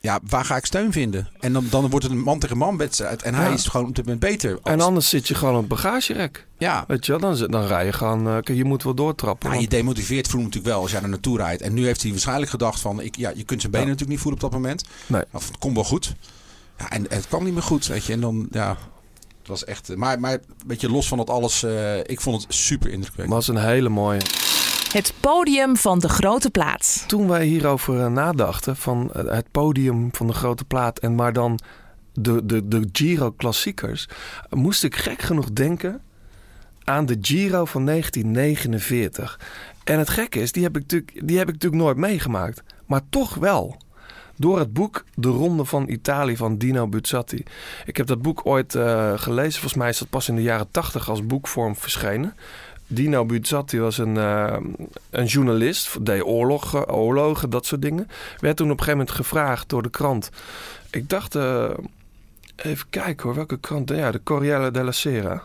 [0.00, 1.28] ja, waar ga ik steun vinden?
[1.40, 3.22] En dan, dan wordt het een man tegen man wedstrijd.
[3.22, 3.52] En hij Ja.
[3.54, 4.58] is gewoon op dit moment beter.
[4.62, 6.46] En anders zit je gewoon op bagagerek.
[6.58, 8.24] ja, Weet je wel, dan, dan rij je gewoon.
[8.24, 9.48] kijk, je moet wel doortrappen.
[9.50, 11.62] Nou, je demotiveert Froome natuurlijk wel als jij er naartoe rijdt.
[11.62, 13.00] En nu heeft hij waarschijnlijk gedacht van...
[13.00, 13.92] Ik, ja, je kunt zijn benen Ja.
[13.92, 14.84] natuurlijk niet voelen op dat moment.
[15.06, 15.22] Nee.
[15.32, 16.14] Of het komt wel goed.
[16.78, 18.12] Ja, en het kwam niet meer goed, weet je.
[18.12, 18.76] En dan, ja...
[19.38, 19.88] Het was echt...
[19.90, 21.62] eh, Maar, maar een beetje los van dat alles...
[21.62, 23.34] eh, ik vond het super indrukwekkend.
[23.36, 24.20] was een hele mooie.
[24.92, 27.04] Het podium van de grote plaats.
[27.06, 31.58] Toen wij hierover eh, nadachten, van het podium van de grote plaat en maar dan
[32.12, 34.08] de, de, de Giro klassiekers,
[34.50, 36.00] moest ik gek genoeg denken
[36.84, 39.40] aan de Giro van 1949.
[39.84, 43.00] En het gekke is, die heb ik natuurlijk, die heb ik natuurlijk nooit meegemaakt, maar
[43.10, 43.76] toch wel.
[44.36, 47.42] Door het boek De Ronde van Italië van Dino Buzzati.
[47.86, 49.52] Ik heb dat boek ooit eh, gelezen.
[49.52, 52.34] Volgens mij is dat pas in de jaren tachtig als boekvorm verschenen.
[52.86, 54.56] Dino Buzzati was een, eh,
[55.10, 58.08] een journalist, deed oorlog, oorlogen, dat soort dingen.
[58.40, 60.30] Werd toen op een gegeven moment gevraagd door de krant.
[60.90, 61.70] Ik dacht, eh,
[62.56, 63.88] even kijken hoor, welke krant?
[63.88, 65.42] Ja, de Corriere della Sera.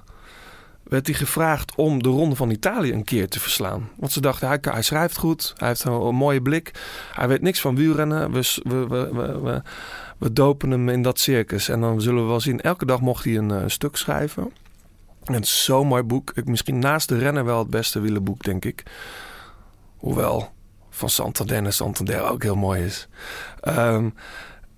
[0.91, 3.89] Werd hij gevraagd om de Ronde van Italië een keer te verslaan.
[3.95, 6.71] Want ze dachten, hij, schrijft goed, hij heeft een, mooie blik.
[7.13, 8.31] Hij weet niks van wielrennen.
[8.31, 9.61] We, we, we,
[10.17, 11.69] we, dopen hem in dat circus.
[11.69, 14.51] En dan zullen we wel zien, elke dag mocht hij een eh, stuk schrijven.
[15.23, 16.31] En het zo'n mooi boek.
[16.35, 18.83] Ik, misschien naast de renner wel het beste wielenboek, denk ik.
[19.97, 20.51] Hoewel
[20.89, 23.07] van Santander en Santander ook heel mooi is.
[23.61, 24.09] Ehm,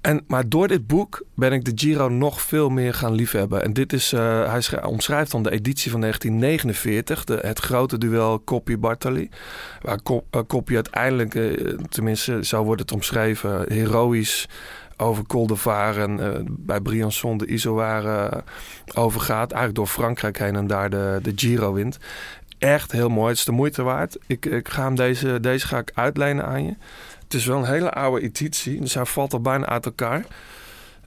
[0.04, 3.64] en, maar door dit boek ben ik de Giro nog veel meer gaan liefhebben.
[3.64, 7.98] En dit is, eh, hij schri- omschrijft dan de editie van 1949, de, het grote
[7.98, 9.30] duel Coppi-Bartali.
[9.82, 14.48] Waar Cop- eh, Coppi uiteindelijk, eh, tenminste zo wordt het omschreven, heroïs
[14.98, 18.38] over Col de Var en eh, bij Briançon de Izoar eh,
[18.94, 19.52] overgaat.
[19.52, 21.98] Eigenlijk door Frankrijk heen en daar de, de Giro wint.
[22.58, 23.30] Echt heel mooi.
[23.30, 24.18] Het is de moeite waard.
[24.28, 26.74] Ik, ik ga hem deze, deze ga ik uitlenen aan je.
[27.34, 30.26] Het is wel een hele oude editie, dus hij valt al bijna uit elkaar.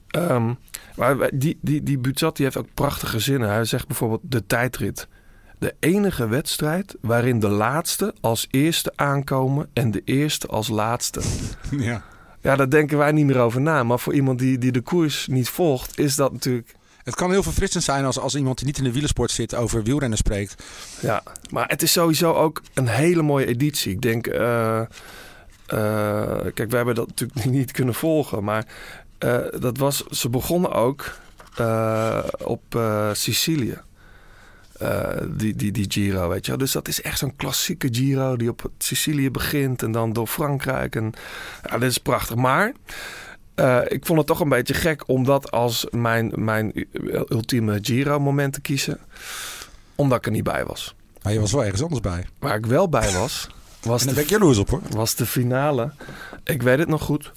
[0.07, 0.53] Ehm,
[0.95, 3.49] maar die, die, die die heeft ook prachtige zinnen.
[3.49, 5.07] Hij zegt bijvoorbeeld de tijdrit.
[5.59, 11.21] De enige wedstrijd waarin de laatste als eerste aankomen en de eerste als laatste.
[11.77, 12.03] Ja.
[12.41, 13.83] Ja, daar denken wij niet meer over na.
[13.83, 16.75] Maar voor iemand die, die de koers niet volgt, is dat natuurlijk...
[17.03, 19.83] Het kan heel verfrissend zijn als, als iemand die niet in de wielersport zit over
[19.83, 20.63] wielrennen spreekt.
[21.01, 23.91] Ja, maar het is sowieso ook een hele mooie editie.
[23.91, 24.81] Ik denk, eh,
[26.53, 28.65] kijk, we hebben dat natuurlijk niet kunnen volgen, maar
[29.17, 31.15] eh, dat was, ze begonnen ook
[31.55, 33.77] eh, op eh, Sicilië.
[34.77, 36.57] Eh, die, die, die Giro, weet je.
[36.57, 40.95] Dus dat is echt zo'n klassieke Giro die op Sicilië begint en dan door Frankrijk.
[40.95, 41.13] En
[41.69, 42.35] ja, dit is prachtig.
[42.35, 42.73] Maar
[43.55, 46.87] eh, ik vond het toch een beetje gek om dat als mijn, mijn
[47.29, 48.99] ultieme Giro-moment te kiezen.
[49.95, 50.95] Omdat ik er niet bij was.
[51.21, 52.25] Maar je was wel ergens anders bij.
[52.39, 53.47] Waar ik wel bij was,
[53.87, 54.81] was, En daar de, ben ik jaloers op hoor.
[54.89, 55.91] was de finale.
[56.43, 57.31] Ik weet het nog goed.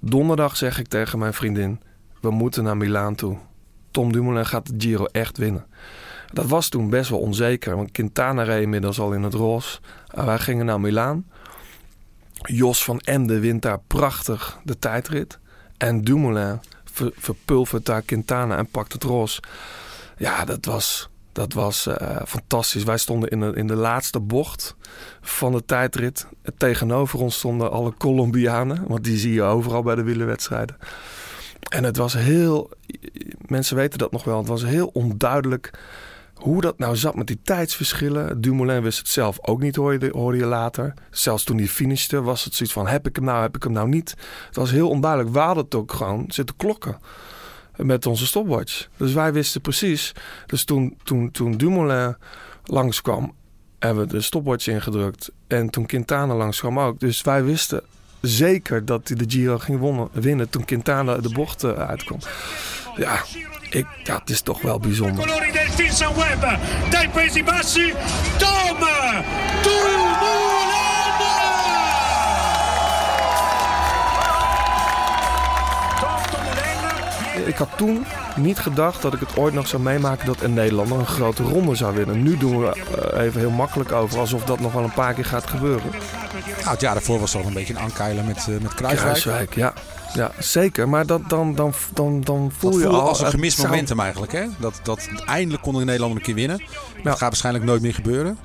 [0.00, 1.80] Donderdag zeg ik tegen mijn vriendin:
[2.20, 3.38] we moeten naar Milaan toe.
[3.90, 5.66] Tom Dumoulin gaat de Giro echt winnen.
[6.32, 9.78] Dat was toen best wel onzeker, want Quintana reed inmiddels al in het roze.
[10.06, 11.26] En wij gingen naar Milaan.
[12.32, 15.38] Jos van Emden wint daar prachtig de tijdrit.
[15.76, 19.42] En Dumoulin ver, verpulvert daar Quintana en pakt het roze.
[20.16, 21.08] Ja, dat was,
[21.40, 22.82] dat was eh, fantastisch.
[22.82, 24.76] Wij stonden in de, in de laatste bocht
[25.20, 26.26] van de tijdrit.
[26.56, 28.84] Tegenover ons stonden alle Colombianen.
[28.86, 30.76] Want die zie je overal bij de wielerwedstrijden.
[31.68, 32.70] En het was heel...
[33.46, 34.38] Mensen weten dat nog wel.
[34.38, 35.70] Het was heel onduidelijk
[36.34, 38.40] hoe dat nou zat met die tijdsverschillen.
[38.40, 40.94] Dumoulin wist het zelf ook niet, hoorde, je later.
[41.10, 42.86] Zelfs toen hij finishte was het zoiets van...
[42.86, 44.14] heb ik hem nou, heb ik hem nou niet?
[44.46, 45.32] Het was heel onduidelijk.
[45.32, 46.98] We hadden het ook gewoon zitten klokken
[47.82, 48.88] met onze stopwatch.
[48.96, 50.12] Dus wij wisten precies.
[50.46, 52.16] Dus toen, toen, toen Dumoulin
[52.64, 53.34] langskwam,
[53.78, 55.30] hebben we de stopwatch ingedrukt.
[55.46, 57.00] En toen Quintana langskwam ook.
[57.00, 57.82] Dus wij wisten
[58.20, 62.18] zeker dat hij de Giro ging wonnen, winnen toen Quintana de bocht eh, uitkwam.
[62.96, 63.22] Ja,
[63.70, 65.26] ik, ja, het is toch wel bijzonder.
[68.38, 69.99] del
[77.46, 78.04] Ik had toen
[78.36, 81.74] niet gedacht dat ik het ooit nog zou meemaken dat een Nederlander een grote ronde
[81.74, 82.22] zou winnen.
[82.22, 82.72] Nu doen we
[83.12, 85.90] eh, even heel makkelijk over, alsof dat nog wel een paar keer gaat gebeuren.
[86.58, 89.00] Nou, het jaar daarvoor was het al een beetje een aankeilen met, eh met Kruiswijk.
[89.00, 89.72] Kruiswijk, ja.
[90.14, 90.88] Ja, zeker.
[90.88, 93.00] Maar dat, dan, dan, dan, dan voel Dat je al...
[93.08, 94.32] als een gemist zou- momentum eigenlijk.
[94.32, 94.44] Hè?
[94.58, 96.58] Dat, dat eindelijk kon de Nederlander een keer winnen.
[96.58, 97.10] Dat Ja.
[97.10, 98.38] gaat waarschijnlijk nooit meer gebeuren.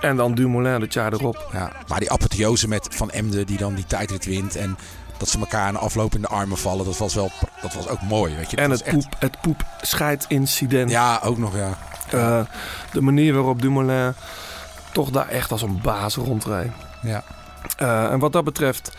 [0.00, 1.48] En dan Dumoulin het jaar erop.
[1.52, 1.72] Ja.
[1.88, 4.56] Maar die apotheose met Van Emden die dan die tijdrit wint.
[4.56, 4.76] En
[5.18, 6.84] dat ze elkaar aan de afloop in de armen vallen.
[6.84, 7.30] Dat was, wel,
[7.62, 8.34] dat was ook mooi.
[8.34, 8.56] Weet je?
[8.56, 10.90] Dat En het echt- poep, het poep scheidincident.
[10.90, 11.78] Ja, ook nog ja.
[12.10, 12.40] Eh,
[12.92, 14.14] de manier waarop Dumoulin
[14.92, 16.70] toch daar echt als een baas rondreed.
[17.02, 17.22] ja.
[17.78, 18.90] Eh, en wat dat betreft...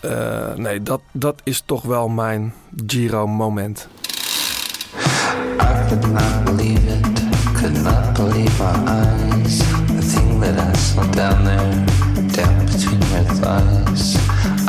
[0.00, 2.54] eh, nee, dat, dat is toch wel mijn
[2.86, 3.88] Giro-moment.
[5.60, 7.22] I could not believe it,
[7.54, 9.56] could not believe my eyes.
[9.86, 11.84] The thing that I saw down there,
[12.32, 14.16] down between her thighs.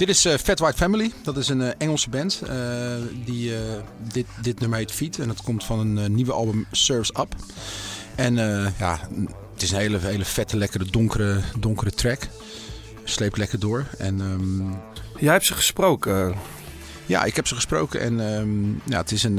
[0.00, 1.12] Dit is eh, Fat White Family.
[1.22, 2.42] Dat is een eh, Engelse band.
[2.42, 2.56] eh,
[3.24, 3.52] die
[4.12, 5.18] dit, dit nummer heet Feet.
[5.18, 7.34] En dat komt van een nieuwe album Serves Up.
[8.14, 8.34] En
[8.78, 8.98] ja,
[9.52, 12.28] het is een hele, hele vette, lekkere, donkere, donkere track.
[13.04, 13.86] Sleept lekker door.
[13.98, 14.70] En ehm,
[15.24, 16.34] Jij hebt ze gesproken.
[17.06, 19.38] Ja, ik heb ze gesproken en ehm, ja, het is een,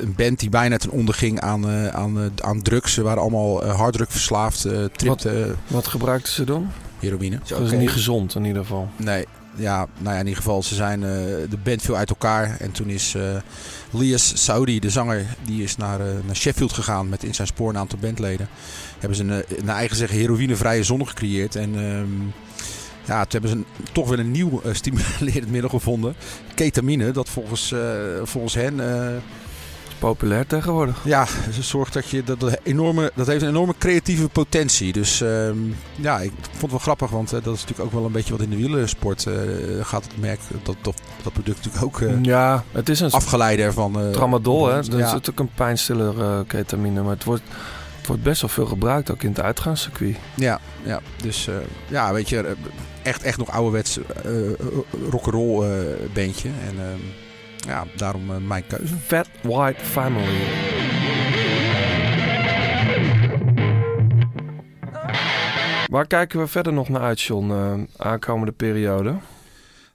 [0.00, 2.92] een band die bijna ten onder ging aan, aan, aan drugs.
[2.92, 6.70] Ze waren allemaal harddruk verslaafd, eh tripte, eh, Wat gebruikten ze dan?
[6.98, 7.38] heroïne.
[7.46, 8.88] Dat is niet gezond in ieder geval.
[8.96, 9.26] Nee,
[9.56, 11.10] ja, nou ja, in ieder geval, ze zijn eh,
[11.50, 12.56] de band viel uit elkaar.
[12.60, 13.36] En toen is eh
[13.90, 17.68] Lias Saudi, de zanger, die is naar, eh, naar Sheffield gegaan met in zijn spoor
[17.68, 18.48] een aantal bandleden.
[18.98, 21.56] Hebben ze een, naar eigen zeggen, heroïnevrije zone gecreëerd.
[21.56, 22.26] En ehm,
[23.04, 26.14] ja, toen hebben ze toch wel een nieuw stimulerend middel gevonden.
[26.54, 27.74] Ketamine, dat volgens,
[28.22, 28.80] volgens hen...
[29.98, 31.00] Populair tegenwoordig.
[31.04, 34.92] ja, ze zorgt dat je dat, dat, enorme, dat heeft een enorme creatieve potentie.
[34.92, 35.56] Dus ehm,
[35.94, 38.32] ja, ik vond het wel grappig, want eh, dat is natuurlijk ook wel een beetje
[38.32, 39.34] wat in de wielersport eh,
[39.82, 40.04] gaat.
[40.04, 44.00] Het merk dat, dat dat product natuurlijk ook eh, Ja, het is een afgeleide ervan.
[44.00, 44.74] eh, tramadol, hè.
[44.74, 44.96] Dat ja.
[44.98, 47.02] is natuurlijk een pijnstiller eh, ketamine.
[47.02, 47.42] Maar het wordt,
[47.98, 50.16] het wordt best wel veel gebruikt, ook in het uitgaanscircuit.
[50.34, 51.54] Ja, ja, dus eh,
[51.88, 52.54] ja, weet je,
[53.02, 54.32] echt, echt nog ouderwets eh
[55.10, 56.48] rock'n'roll eh bandje.
[56.48, 56.98] En ehm,
[57.66, 58.96] ja, daarom eh, mijn keuze.
[58.96, 60.42] Fat White Family.
[65.86, 69.14] Waar kijken we verder nog naar uit, John, eh, aankomende periode?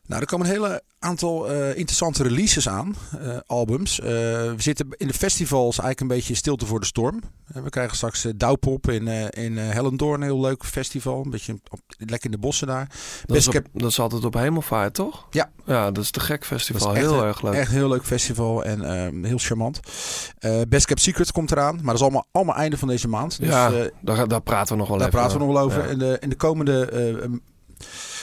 [0.05, 3.99] Nou, er komen een hele aantal eh, interessante releases aan, eh, albums.
[3.99, 7.21] Eh, we zitten in de festivals eigenlijk een beetje stilte voor de storm.
[7.45, 11.21] We krijgen straks Douwpop in, in Hellendoorn, een heel leuk festival.
[11.23, 12.87] Een beetje op, lekker in de bossen daar.
[13.25, 15.27] Dat is, Best op- dat is altijd op Hemelvaart, toch?
[15.29, 15.49] Ja.
[15.65, 16.95] Ja, dat is te gek festival.
[16.95, 17.53] Echt Heel erg leuk.
[17.53, 19.79] Echt een heel leuk festival en ehm, heel charmant.
[20.67, 23.39] Best Kept Secret komt eraan, maar dat is allemaal, allemaal einde van deze maand.
[23.39, 25.83] Dus, ja, daar, daar praten we nog wel Daar even praten we nog wel over.
[25.83, 25.89] Ja.
[25.89, 27.39] In, de, in de komende.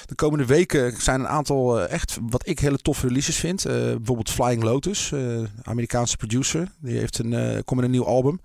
[0.06, 3.64] De komende weken zijn een aantal eh, echt wat ik hele toffe releases vind.
[3.64, 5.20] Eh, bijvoorbeeld Flying Lotus, eh,
[5.62, 6.68] Amerikaanse producer.
[6.80, 7.30] Die heeft een,
[7.64, 8.40] komt met een nieuw album.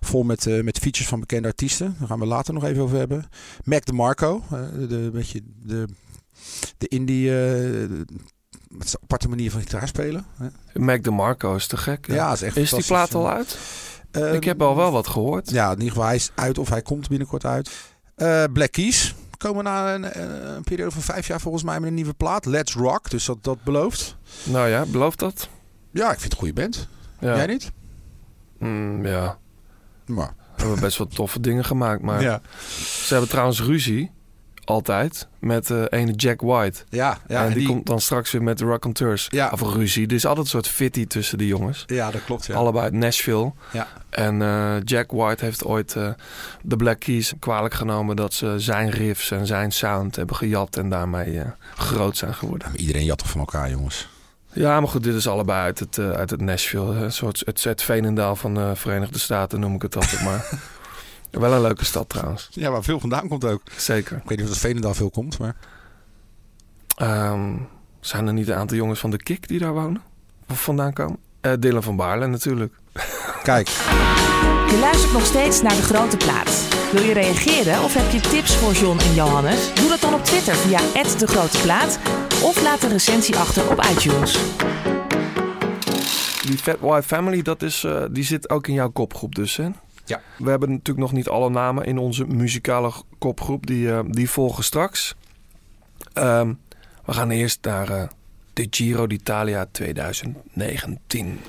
[0.00, 1.96] Vol met, met features van bekende artiesten.
[1.98, 3.28] Daar gaan we later nog even over hebben.
[3.64, 4.42] Mac DeMarco,
[4.88, 5.88] de, beetje de,
[6.78, 7.30] de indie...
[8.68, 10.26] met zijn aparte manier van gitaar spelen.
[10.74, 12.06] Mac DeMarco is te gek.
[12.06, 12.14] hè?
[12.14, 13.58] Ja, is echt Is die plaat al uit?
[14.10, 15.50] Eh, Ik heb al wel wat gehoord.
[15.50, 17.70] Ja, in ieder geval hij is uit of hij komt binnenkort uit.
[18.52, 20.22] Black Keys komen na een, eh,
[20.54, 22.44] een periode van vijf jaar volgens mij met een nieuwe plaat.
[22.46, 24.16] Let's Rock, dus dat, dat belooft.
[24.44, 25.48] Nou ja, belooft dat?
[25.90, 26.88] Ja, ik vind het een goede band.
[27.20, 27.36] Ja.
[27.36, 27.72] Jij niet?
[28.58, 29.38] Mm, ja.
[30.06, 30.34] Maar.
[30.56, 32.02] We hebben best wel toffe dingen gemaakt.
[32.02, 32.40] Maar Ja.
[33.04, 34.10] ze hebben trouwens ruzie.
[34.68, 35.26] Altijd.
[35.38, 36.80] Met eh ene Jack White.
[36.88, 39.26] Ja, ja, en en die, die- komt dan straks weer met de Raconteurs.
[39.30, 39.50] Ja.
[39.52, 40.06] Of ruzie.
[40.06, 41.84] Er is altijd een soort fitty tussen die jongens.
[41.86, 42.46] Ja, dat klopt.
[42.46, 42.54] Ja.
[42.54, 43.52] Allebei uit Nashville.
[43.72, 43.86] Ja.
[44.10, 46.08] En eh, Jack White heeft ooit eh,
[46.62, 50.88] de Black Keys kwalijk genomen dat ze zijn riffs en zijn sound hebben gejat en
[50.88, 52.68] daarmee eh, groot zijn geworden.
[52.76, 54.08] Iedereen jat toch van elkaar, jongens.
[54.52, 56.94] Ja, maar goed, dit is allebei uit het, uit het Nashville.
[56.94, 60.48] Een soort het, het Veenendaal van de Verenigde Staten noem ik het altijd maar.
[61.30, 62.48] Wel een leuke stad trouwens.
[62.50, 63.62] Ja, waar veel vandaan komt ook.
[63.76, 64.16] Zeker.
[64.16, 65.56] Ik weet niet of het Veenendaal veel komt, maar...
[66.96, 67.56] Ehm,
[68.00, 70.02] zijn er niet een aantal jongens van de Kik die daar wonen?
[70.48, 71.18] Of vandaan komen?
[71.40, 72.74] Eh Dylan van Baarle natuurlijk.
[73.42, 73.68] Kijk.
[74.68, 76.68] Je luistert nog steeds naar De Grote Plaat.
[76.92, 79.74] Wil je reageren of heb je tips voor John en Johannes?
[79.74, 80.78] Doe dat dan op Twitter via
[81.18, 81.98] De Grote Plaat
[82.42, 84.38] of laat een recensie achter op iTunes.
[86.46, 89.68] Die Fat White Family, dat is, eh, die zit ook in jouw kopgroep dus, hè?
[90.08, 90.20] Ja.
[90.36, 93.66] We hebben natuurlijk nog niet alle namen in onze muzikale kopgroep.
[93.66, 95.14] Die, eh, die volgen straks.
[96.12, 96.54] Ehm,
[97.04, 98.08] we gaan eerst naar eh,
[98.52, 101.40] de Giro d'Italia 2019.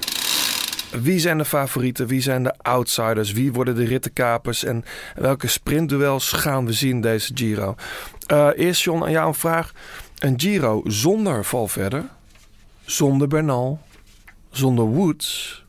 [0.91, 2.08] Wie zijn de favorieten?
[2.08, 3.32] Wie zijn de outsiders?
[3.32, 4.63] Wie worden de rittenkapers?
[4.63, 4.84] En
[5.15, 7.76] welke sprintduels gaan we zien deze Giro?
[8.28, 9.74] Eh, eerst John, aan jou een vraag.
[10.19, 12.04] Een Giro zonder Valverde,
[12.86, 13.80] zonder Bernal,
[14.52, 15.65] zonder Woods,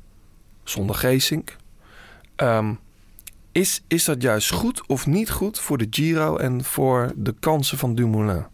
[0.65, 1.57] zonder Geesink.
[2.41, 2.75] Ehm,
[3.53, 7.79] is, is dat juist goed of niet goed voor de Giro en voor de kansen
[7.79, 8.37] van Dumoulin?
[8.37, 8.47] Ik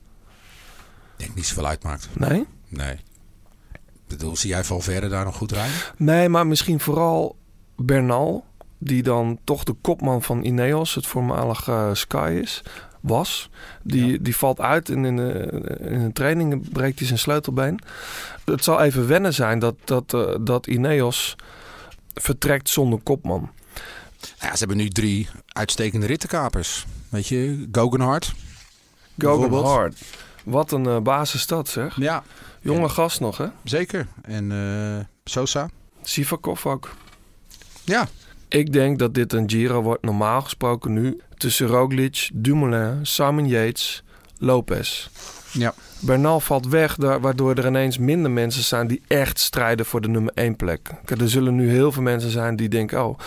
[1.16, 2.08] denk niet zoveel uitmaakt.
[2.12, 2.46] Nee?
[2.68, 2.92] Nee.
[3.72, 5.76] Ik bedoel, zie jij Valverde daar nog goed rijden?
[5.96, 7.36] Nee, maar misschien vooral
[7.76, 8.44] Bernal,
[8.78, 12.62] die dan toch de kopman van Ineos, het voormalige eh, Sky is,
[13.00, 13.50] was.
[13.82, 15.30] Die, die valt uit en in, de,
[15.80, 17.80] in een training breekt hij zijn sleutelbeen.
[18.44, 21.36] Het zal even wennen zijn dat, dat, eh, dat Ineos
[22.14, 23.50] vertrekt zonder kopman.
[24.20, 26.86] Nou ja, ze hebben nu drie uitstekende rittenkapers.
[27.08, 28.32] Weet je, Guggenhardt.
[29.18, 29.74] Gogan bijvoorbeeld.
[29.74, 30.02] Hard.
[30.44, 31.96] Wat een eh basisstad zeg.
[31.96, 32.22] Ja.
[32.60, 33.46] Jonge gast nog hè?
[33.64, 34.06] Zeker.
[34.22, 35.68] En eh, Sosa.
[36.02, 36.94] Sivakov ook.
[37.84, 38.08] Ja.
[38.48, 44.02] Ik denk dat dit een Giro wordt normaal gesproken nu tussen Roglic, Dumoulin, Simon Yates,
[44.38, 45.08] Lopez.
[45.52, 45.74] Ja.
[46.00, 50.32] Bernal valt weg, waardoor er ineens minder mensen zijn die echt strijden voor de nummer
[50.34, 50.90] 1 plek.
[51.04, 53.18] Er zullen nu heel veel mensen zijn die denken, oh,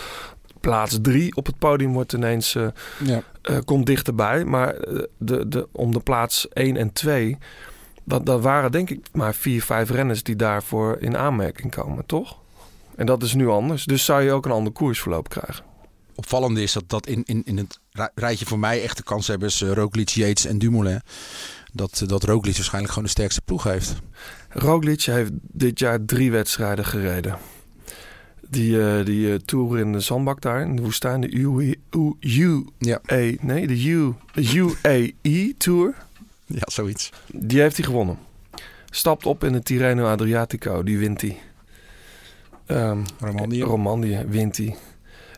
[0.60, 2.66] plaats 3 op het podium wordt ineens, eh,
[3.04, 3.22] Ja.
[3.42, 4.44] eh, komt dichterbij.
[4.44, 7.38] Maar eh, de, de, om de plaats 1 en 2,
[8.04, 12.38] dat, dat waren denk ik maar vier, vijf renners die daarvoor in aanmerking komen, toch?
[12.96, 13.84] En dat is nu anders.
[13.84, 15.64] Dus zou je ook een ander koersverloop krijgen.
[16.14, 19.72] Opvallende is dat, dat in, in, in het rij- rijtje voor mij echte kanshebbers, uh,
[19.72, 21.00] Roglic, Yates en Dumoulin,
[21.72, 23.94] dat, dat Roglic waarschijnlijk gewoon de sterkste ploeg heeft.
[24.48, 27.38] Roglic heeft dit jaar drie wedstrijden gereden.
[28.50, 31.76] Die, eh, die eh, tour in de zandbak daar, in de woestijn, de UE,
[32.20, 33.00] U, Ja.
[33.40, 35.94] nee, de U, UAE Tour,
[36.46, 37.12] Ja, zoiets.
[37.32, 38.18] die heeft hij gewonnen.
[38.90, 41.38] Stapt op in de Tirreno Adriatico, die wint hij.
[42.66, 43.62] Ehm, Romandie.
[43.62, 44.76] Romandie wint hij.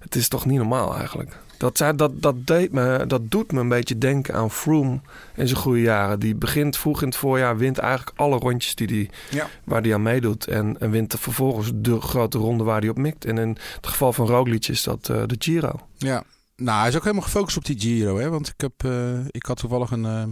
[0.00, 1.36] Het is toch niet normaal eigenlijk.
[1.70, 5.00] Dat, dat, dat, deed me, dat doet me een beetje denken aan Froome
[5.34, 6.20] in zijn goede jaren.
[6.20, 9.48] Die begint vroeg in het voorjaar, wint eigenlijk alle rondjes die die, Ja.
[9.64, 10.46] waar hij aan meedoet.
[10.46, 13.24] En, en wint vervolgens de grote ronde waar hij op mikt.
[13.24, 15.72] En in het geval van Roglic is dat eh, de Giro.
[15.96, 16.22] Ja.
[16.56, 18.18] Nou, hij is ook helemaal gefocust op die Giro.
[18.18, 18.30] Hè?
[18.30, 20.22] Want ik, heb, eh, ik had toevallig een, eh,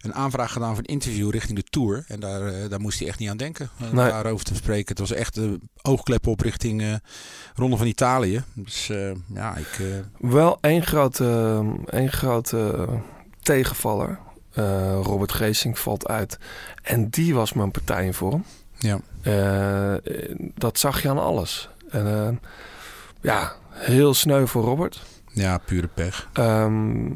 [0.00, 2.04] een aanvraag gedaan voor een interview richting de Tour.
[2.08, 3.70] En daar, eh, daar moest hij echt niet aan denken.
[3.92, 4.10] Nee.
[4.10, 4.88] Daarover te spreken.
[4.88, 7.00] Het was echt de oogklep op richting
[7.54, 8.42] Ronde van Italië.
[8.54, 8.90] Dus
[9.34, 9.80] ja, ik...
[10.18, 12.88] Wel één grote, één grote
[13.42, 14.18] tegenvaller.
[15.02, 16.38] Robert Geesink valt uit.
[16.82, 18.44] En die was mijn partij in vorm.
[18.78, 19.00] ja.
[20.54, 21.68] Dat zag je aan alles.
[21.90, 22.40] En,
[23.20, 25.02] ja, heel sneu voor Robert.
[25.34, 26.28] Ja, pure pech.
[26.32, 27.10] Ehm,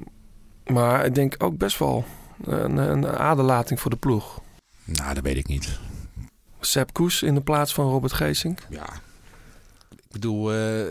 [0.66, 2.04] maar ik denk ook best wel
[2.44, 4.40] een, een aderlating voor de ploeg.
[4.84, 5.78] Nou, dat weet ik niet.
[6.60, 8.66] Sepp Koes in de plaats van Robert Geesink.
[8.70, 8.86] Ja.
[9.90, 10.84] Ik bedoel, eh,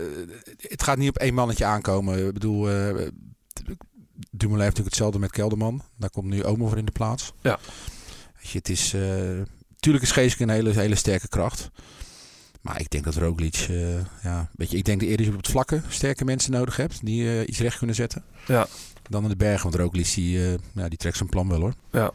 [0.56, 2.26] het gaat niet op één mannetje aankomen.
[2.26, 3.06] Ik bedoel, eh
[4.30, 5.82] Dumoulin heeft natuurlijk hetzelfde met Kelderman.
[5.96, 7.32] Daar komt nu Omo voor in de plaats.
[7.40, 7.58] Ja.
[8.36, 8.94] Weet je, het is...
[8.94, 9.00] eh
[9.80, 11.70] tuurlijk is Geesink een hele, hele sterke kracht.
[12.68, 13.66] Maar ik denk dat Roglic...
[13.70, 16.76] eh, ja, weet je, ik denk dat eerder je op het vlakke sterke mensen nodig
[16.76, 17.04] hebt.
[17.04, 18.24] Die eh, iets recht kunnen zetten.
[18.46, 18.66] Ja.
[19.08, 19.62] Dan in de bergen.
[19.62, 21.72] Want Roglic, die, eh, ja, die trekt zijn plan wel hoor.
[21.90, 22.10] Ja.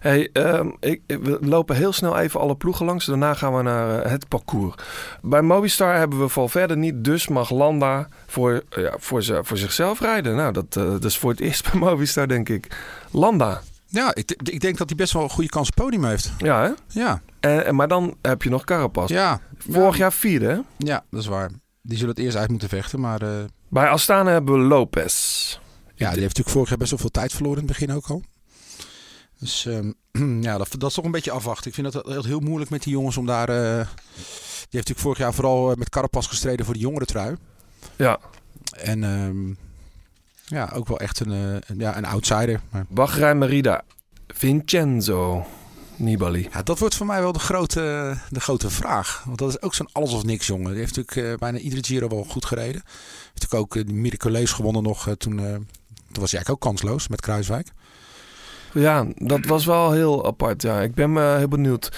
[0.00, 3.06] Hey, ehm, ik, we lopen heel snel even alle ploegen langs.
[3.06, 4.74] Daarna gaan we naar het parcours.
[5.22, 7.04] Bij Movistar hebben we Valverde niet.
[7.04, 10.36] Dus mag Landa voor, ja, voor, ze, voor zichzelf rijden.
[10.36, 12.76] Nou, dat, dat is voor het eerst bij Movistar, denk ik.
[13.10, 13.62] Landa.
[13.94, 16.32] Ja, ik, ik denk dat hij best wel een goede kans op podium heeft.
[16.38, 16.70] Ja, hè?
[17.00, 17.22] Ja.
[17.40, 19.10] En, maar dan heb je nog Carapaz.
[19.10, 19.40] Ja.
[19.58, 20.58] Vorig jaar vierde, hè?
[20.78, 21.50] Ja, dat is waar.
[21.82, 23.00] Die zullen het eerst uit moeten vechten.
[23.00, 25.48] Maar eh, Bij Astana hebben we Lopez.
[25.84, 28.06] ja, die heeft natuurlijk vorig jaar best wel veel tijd verloren in het begin ook
[28.06, 28.22] al.
[29.38, 29.92] Dus ehm,
[30.46, 31.66] ja, dat, dat is toch een beetje afwachten.
[31.66, 33.48] Ik vind dat heel, heel moeilijk met die jongens om daar...
[33.48, 37.36] eh, die heeft natuurlijk vorig jaar vooral eh, met Carapaz gestreden voor de jongere trui.
[37.96, 38.18] Ja.
[38.76, 39.52] En ehm,
[40.44, 42.60] ja, ook wel echt een, eh, een- ja, een outsider.
[42.70, 43.82] Maar Bahrein Merida.
[44.28, 45.46] Vincenzo
[45.96, 46.48] Nibali.
[46.52, 49.22] ja, dat wordt voor mij wel de grote, de grote vraag.
[49.26, 50.70] Want dat is ook zo'n alles of niks jongen.
[50.70, 52.82] Die heeft natuurlijk eh, bijna iedere Giro wel goed gereden.
[52.84, 55.16] Heeft natuurlijk ook die miraculeus gewonnen nog toen...
[55.16, 57.68] toen was hij eigenlijk ook kansloos met Kruiswijk.
[58.74, 60.62] Ja, dat was wel heel apart.
[60.62, 61.92] Ja, ik ben me heel benieuwd.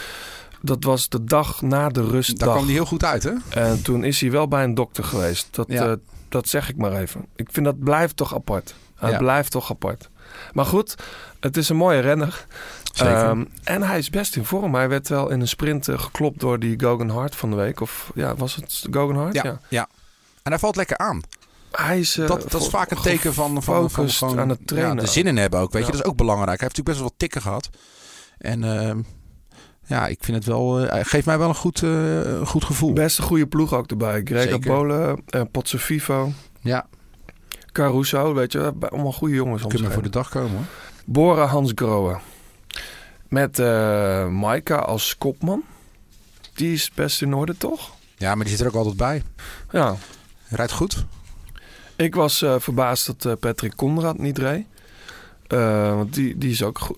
[0.63, 2.49] Dat was de dag na de Daar rustdag.
[2.53, 3.33] kwam hij heel goed uit, hè?
[3.51, 5.49] En toen is hij wel bij een dokter geweest.
[5.51, 5.97] Dat, Ja.
[6.35, 7.27] Dat zeg ik maar even.
[7.37, 8.75] Ik vind dat blijft toch apart.
[8.95, 9.19] Het Ja.
[9.19, 10.11] blijft toch apart.
[10.53, 10.95] Maar goed,
[11.41, 12.47] het is een mooie renner.
[12.95, 14.75] Ehm, en hij is best in vorm.
[14.75, 17.81] Hij werd wel in een sprint eh, geklopt door die Gogan Hart van de week.
[17.81, 19.35] Of ja, was het Gogan Hart?
[19.35, 19.89] ja, ja.
[20.43, 21.23] En hij valt lekker aan.
[21.71, 24.67] Hij is, eh, dat, dat is vaak een teken van, van, van, van aan het
[24.67, 24.97] trainen.
[24.97, 25.73] Ja, de zin in hebben ook.
[25.73, 26.61] Weet je, dat is ook belangrijk.
[26.61, 27.69] Hij heeft natuurlijk best wel wat tikken gehad.
[28.39, 29.01] En ehm,
[29.87, 30.75] ja, ik vind het wel.
[30.77, 32.93] hij geeft mij wel een goed, eh, goed gevoel.
[32.93, 34.21] Best een goede ploeg ook erbij.
[34.25, 34.71] Grega Zeker.
[34.71, 36.87] Polen, uh, Vivo, Ja,
[37.73, 39.67] Caruso, weet je, allemaal goede jongens.
[39.67, 40.65] kunnen voor de dag komen hoor.
[41.05, 42.19] Bora Hans Grohe.
[43.29, 45.63] Met eh Maika als kopman.
[46.55, 47.91] Die is best in orde, toch?
[48.17, 49.23] Ja, maar die zit er ook altijd bij.
[49.71, 49.97] Ja.
[50.49, 51.05] Rijdt goed.
[51.97, 54.67] Ik was verbaasd dat Patrick Conrad niet reed.
[55.47, 56.97] Eh, want die, die is ook goed,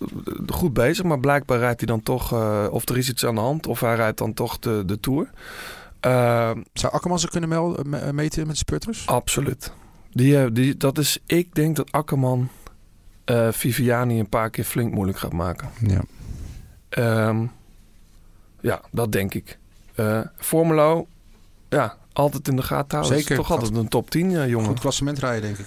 [0.49, 1.05] goed bezig.
[1.05, 2.33] Maar blijkbaar rijdt hij dan toch...
[2.33, 3.67] eh, of er is iets aan de hand.
[3.67, 5.31] Of hij rijdt dan toch de, de Tour.
[6.01, 9.07] Eh, Zou Akkerman ze kunnen meten met sputters?
[9.07, 9.73] absoluut.
[10.13, 12.49] Die, die, dat is, ik denk dat Akkerman
[13.51, 15.69] Viviani een paar keer flink moeilijk gaat maken.
[15.81, 16.01] Ja.
[16.89, 17.47] Ehm,
[18.61, 19.59] ja, dat denk ik.
[20.37, 21.07] Formelo,
[21.69, 23.19] ja, altijd in de gaten houden.
[23.19, 23.31] Zeker.
[23.31, 24.67] Is toch altijd een top 10 eh, jongen.
[24.69, 25.67] Goed klassement rijden, denk ik.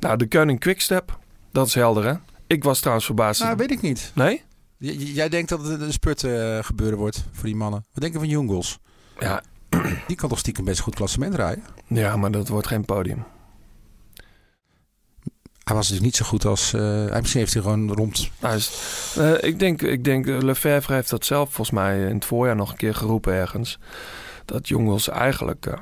[0.00, 1.18] Nou, de Koning Quickstep,
[1.52, 2.14] dat is helder hè.
[2.46, 3.40] Ik was trouwens verbaasd.
[3.42, 4.12] Nou, weet ik niet.
[4.14, 4.42] Nee?
[4.78, 7.84] J- jij denkt dat het een spurt eh, gebeuren wordt voor die mannen.
[7.92, 8.78] Wat denk je van Jungels?
[9.18, 9.42] Ja,
[10.06, 11.64] Die kan toch stiekem best goed klassement rijden?
[11.86, 13.24] ja, maar dat wordt geen podium.
[15.64, 16.72] Hij was dus niet zo goed als...
[16.72, 18.30] eh, hij misschien heeft hij gewoon rond...
[18.40, 22.24] Nou, is- eh, ik denk, ik denk Lefebvre heeft dat zelf volgens mij in het
[22.24, 23.78] voorjaar nog een keer geroepen ergens.
[24.44, 25.78] Dat jongens eigenlijk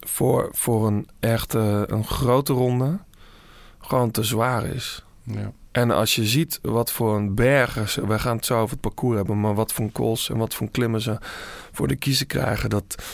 [0.00, 2.98] voor, voor een echt eh, een grote ronde
[3.92, 5.04] gewoon te zwaar is.
[5.22, 5.52] Ja.
[5.70, 7.88] En als je ziet wat voor een bergen...
[7.88, 9.40] ze- Wij gaan het zo over het parcours hebben...
[9.40, 11.18] maar wat voor een kools en wat voor een klimmen ze
[11.72, 12.70] voor de kiezen krijgen...
[12.70, 13.04] dat...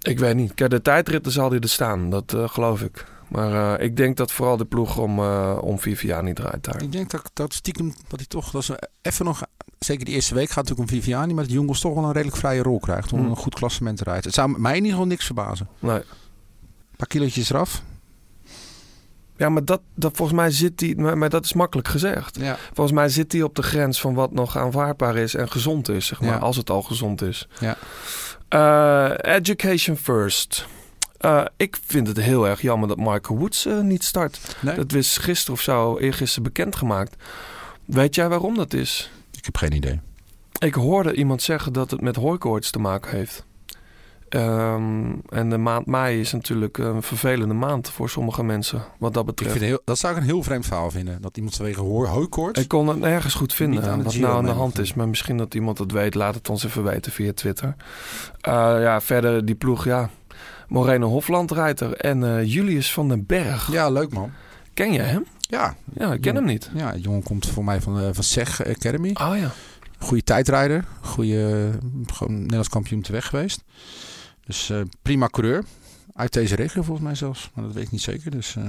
[0.00, 0.54] Ik weet niet.
[0.54, 2.10] Kijk, de tijdritten zal hij er staan.
[2.10, 3.06] Dat eh, geloof ik.
[3.28, 6.82] Maar eh, ik denk dat vooral de ploeg om, eh om Viviani draait daar.
[6.82, 9.42] Ik denk dat, dat stiekem dat hij toch dat ze even nog,
[9.78, 12.04] zeker die eerste week gaat het natuurlijk om Viviani, maar dat de jongens toch wel
[12.04, 13.30] een redelijk vrije rol krijgt om Hmm.
[13.30, 14.24] een goed klassement te rijden.
[14.24, 15.68] Het zou mij in ieder geval niks verbazen.
[15.78, 15.96] Nee.
[15.96, 17.82] Een paar kilootjes eraf.
[19.36, 20.94] Ja, maar dat, dat volgens mij zit hij...
[20.96, 22.38] Maar, maar dat is makkelijk gezegd.
[22.40, 22.56] Ja.
[22.72, 26.06] Volgens mij zit hij op de grens van wat nog aanvaardbaar is en gezond is,
[26.06, 26.30] zeg maar.
[26.30, 26.38] Ja.
[26.38, 27.48] Als het al gezond is.
[27.60, 27.76] Ja.
[28.48, 30.66] Eh, education first.
[31.18, 34.56] Eh, ik vind het heel erg jammer dat Michael Woods eh, niet start.
[34.60, 34.76] Nee.
[34.76, 37.16] Dat is gisteren of zo, eergisteren bekendgemaakt.
[37.84, 39.10] Weet jij waarom dat is?
[39.36, 40.00] Ik heb geen idee.
[40.58, 43.44] Ik hoorde iemand zeggen dat het met hooikoorts te maken heeft.
[44.36, 49.22] Ehm, en de maand mei is natuurlijk een vervelende maand voor sommige mensen, wat dat
[49.22, 49.52] Ik betreft.
[49.52, 51.22] vind heel, dat zou ik een heel vreemd verhaal vinden.
[51.22, 52.60] Dat iemand vanwege hoor, hooikoorts...
[52.60, 54.94] Ik kon het nergens goed vinden de wat nou aan de hand is.
[54.94, 56.14] Maar misschien dat iemand het weet.
[56.14, 57.76] Laat het ons even weten via Twitter.
[58.40, 60.10] Eh, ja, verder die ploeg, ja.
[60.68, 61.92] Moreno Hofland rijdt er.
[61.92, 63.72] En eh, Julius van den Berg.
[63.72, 64.30] Ja, leuk man.
[64.74, 65.24] Ken je hem?
[65.40, 65.76] Ja.
[65.94, 66.70] Ja, ik ken hem niet.
[66.74, 69.10] Ja, die jongen komt voor mij van, eh, van SEG Academy.
[69.12, 69.50] Oh ja.
[69.98, 70.84] Goede tijdrijder.
[71.00, 71.70] Goede,
[72.06, 73.64] gewoon Nederlands kampioen te weg geweest.
[74.46, 75.64] Dus eh, prima coureur.
[76.14, 77.50] Uit deze regio volgens mij zelfs.
[77.54, 78.30] Maar dat weet ik niet zeker.
[78.30, 78.64] Dus, eh,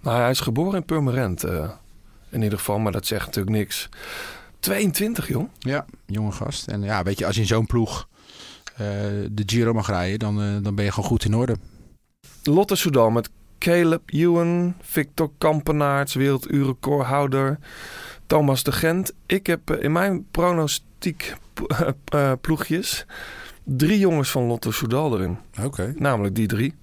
[0.00, 1.44] Nou, hij is geboren in Purmerend.
[1.44, 1.70] eh,
[2.30, 3.88] in ieder geval, maar dat zegt natuurlijk niks.
[4.60, 5.48] 22, joh.
[5.58, 6.66] ja, jonge gast.
[6.68, 8.08] En ja, weet je, als je in zo'n ploeg
[9.30, 11.56] de Giro mag rijden, dan, dan ben je gewoon goed in orde.
[12.42, 17.58] Lotte Soudal met Caleb Ewan, Victor Kampenaerts, werelduurrecordhouder,
[18.26, 19.12] Thomas de Gent.
[19.26, 21.34] Ik heb in mijn pronostiek
[22.40, 23.06] ploegjes
[23.66, 25.38] drie jongens van Lotte Soudal erin.
[25.62, 25.94] Oké.
[25.96, 26.74] Namelijk die drie.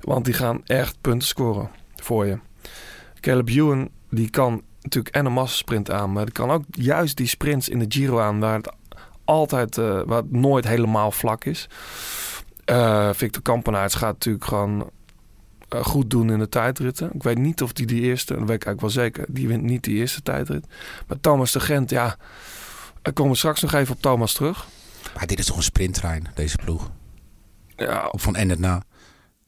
[0.00, 2.38] Want die gaan echt punten scoren voor je.
[3.20, 6.12] Caleb Ewan, die kan natuurlijk en een massasprint aan.
[6.12, 8.40] Maar die kan ook juist die sprints in de Giro aan...
[8.40, 8.72] waar het
[9.24, 11.68] altijd, eh, waar het nooit helemaal vlak is.
[12.64, 14.90] Eh, Victor Kampenaerts gaat natuurlijk gewoon
[15.68, 17.10] eh, goed doen in de tijdritten.
[17.14, 18.34] Ik weet niet of die die eerste...
[18.34, 19.24] Dat weet ik eigenlijk wel zeker.
[19.28, 20.66] Die wint niet die eerste tijdrit.
[21.06, 22.16] Maar Thomas de Gent, ja...
[23.02, 24.66] Ik kom straks nog even op Thomas terug.
[25.14, 26.90] Maar dit is toch een sprinttrein, deze ploeg?
[27.76, 28.82] Ja, Of van en het na.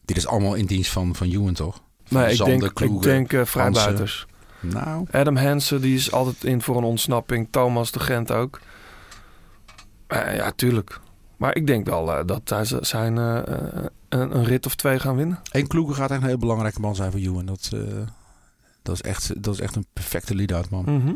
[0.05, 1.83] Dit is allemaal in dienst van, van Ewan, toch?
[2.05, 4.27] Van Nee, ik denk, ik denk eh, vrijbuiters.
[4.61, 7.49] Nou, Adam Hansen die is altijd in voor een ontsnapping.
[7.51, 8.61] Thomas de Gent ook.
[10.07, 11.01] Eh, ja, tuurlijk.
[11.37, 15.17] Maar ik denk wel eh, dat hij z- zijn een, een rit of twee gaan
[15.17, 15.41] winnen.
[15.51, 17.47] één Kloeger gaat echt een heel belangrijke man zijn voor Ewan.
[17.47, 17.71] Dat,
[18.83, 20.85] dat, is echt, dat is echt een perfecte lead-out man.
[20.85, 21.13] Mhm.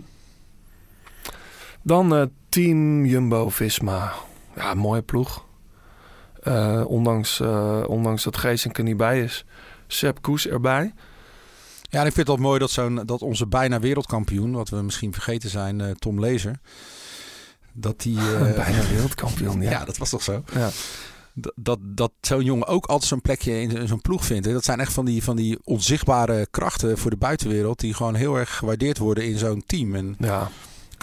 [1.83, 4.13] Dan Team Jumbo-Visma.
[4.57, 5.45] Ja, mooie ploeg.
[6.43, 9.45] Eh, ondanks, eh, ondanks dat Geesink er niet bij is.
[9.87, 10.95] Sepp Koes erbij.
[11.83, 15.13] Ja, en ik vind het mooi dat, zo'n, dat onze bijna wereldkampioen, wat we misschien
[15.13, 16.59] vergeten zijn, eh, Tom Lezer,
[17.73, 18.19] dat die...
[18.57, 19.71] Bijna wereldkampioen, ja.
[19.79, 19.85] ja.
[19.85, 20.43] dat was toch zo?
[20.53, 20.71] Ja.
[21.35, 24.47] Dat, dat, dat zo'n jongen ook altijd zo'n plekje in, in zo'n ploeg vindt.
[24.47, 24.53] hè.
[24.53, 27.81] Dat zijn echt van die, van die onzichtbare krachten voor de buitenwereld...
[27.81, 29.95] die gewoon heel erg gewaardeerd worden in zo'n team.
[29.95, 30.51] En ja.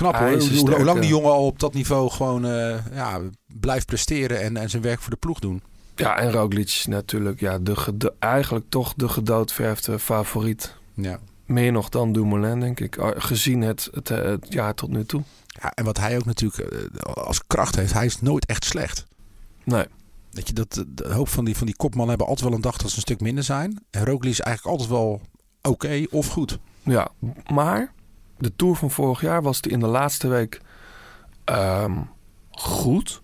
[0.02, 0.42] Knap hoor,
[0.76, 3.20] hoe, lang die jongen al op dat niveau gewoon eh, ja,
[3.60, 4.42] blijft presteren...
[4.42, 5.62] En, en zijn werk voor de ploeg doen.
[5.96, 10.76] Ja, en Roglic natuurlijk ja, de, gede- eigenlijk toch de gedoodverfde favoriet.
[10.94, 11.20] Ja.
[11.46, 12.98] Meer nog dan Dumoulin, denk ik.
[13.16, 15.24] Gezien het, het, eh, het jaar tot nu toe.
[15.48, 19.06] Ja, en wat hij ook natuurlijk eh, als kracht heeft, hij is nooit echt slecht.
[19.64, 19.86] Nee.
[20.32, 22.78] Weet je, dat, de hoop van die, van die kopmannen hebben altijd wel een dag
[22.78, 23.84] dat ze een stuk minder zijn.
[23.90, 25.22] En Roglic is eigenlijk altijd wel
[25.62, 26.60] oké of goed.
[26.84, 27.12] Ja,
[27.54, 27.94] maar
[28.42, 30.62] de Tour van vorig jaar was die in de laatste week
[31.44, 31.98] ehm,
[32.52, 33.22] goed,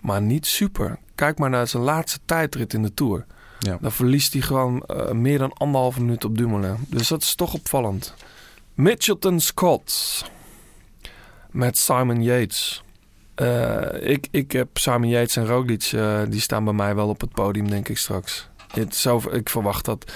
[0.00, 0.98] maar niet super.
[1.14, 3.26] Kijk maar naar zijn laatste tijdrit in de Tour.
[3.58, 3.78] Ja.
[3.80, 6.76] Dan verliest hij gewoon eh, meer dan anderhalve minuut op Dumoulin.
[6.88, 8.14] Dus dat is toch opvallend.
[8.74, 10.24] Mitchelton Scott
[11.50, 12.84] met Simon Yates.
[13.34, 17.20] Eh, ik, ik heb Simon Yates en Roglic, eh, die staan bij mij wel op
[17.20, 18.48] het podium, denk ik straks.
[18.72, 20.12] Het, zo, ik verwacht dat.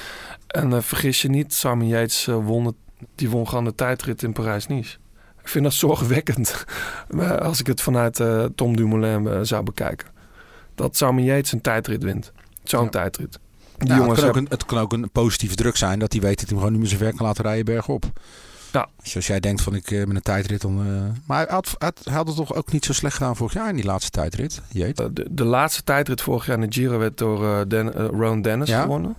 [0.46, 2.74] En eh, vergis je niet, Simon Yates won, het,
[3.14, 4.96] die won gewoon de tijdrit in Parijs-Nice.
[5.42, 6.64] Ik vind dat zorgwekkend
[7.40, 10.08] als ik het vanuit eh, Tom Dumoulin eh, zou bekijken.
[10.74, 12.32] Dat Simon Yates een tijdrit wint.
[12.64, 12.88] Zo'n Ja.
[12.90, 13.38] tijdrit.
[13.78, 16.20] Die Nou, het, kan ook een, het kan ook een positieve druk zijn dat hij
[16.20, 18.04] weet dat hij hem gewoon niet meer zijn werk kan laten rijden bergop.
[18.72, 18.88] Ja.
[19.02, 20.78] Dus als jij denkt van ik eh, met een tijdrit dan...
[20.78, 23.74] eh, maar hij had, hij het toch ook niet zo slecht gedaan vorig jaar in
[23.76, 24.60] die laatste tijdrit.
[24.72, 25.00] Jeet.
[25.00, 28.06] Eh, De, de laatste tijdrit vorig jaar in de Giro werd door eh Den, eh,
[28.06, 28.82] Ron Dennis Ja.
[28.82, 29.16] gewonnen.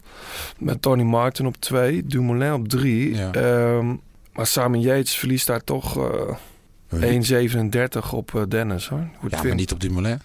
[0.57, 3.15] Met Tony Martin op twee, Dumoulin op drie.
[3.15, 3.31] Ja.
[3.31, 3.95] Ehm,
[4.33, 6.35] maar Simon Yates verliest daar toch eh
[6.99, 8.87] 1,37 op eh, Dennis.
[8.87, 9.07] Hoor.
[9.29, 10.19] Ja, maar niet op Dumoulin.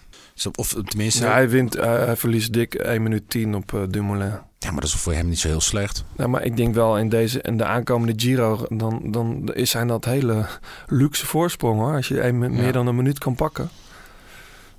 [0.55, 1.25] Of tenminste...
[1.25, 4.31] Ja, hij, wint, eh, hij verliest dik 1 minuut 10 op eh, Dumoulin.
[4.59, 6.03] Ja, maar dat is voor hem niet zo heel slecht.
[6.15, 9.87] Nou, maar ik denk wel in, deze, in de aankomende Giro, dan, dan is zijn
[9.87, 10.45] dat hele
[10.87, 11.95] luxe voorsprongen hoor.
[11.95, 13.69] Als je een, meer dan een minuut kan pakken.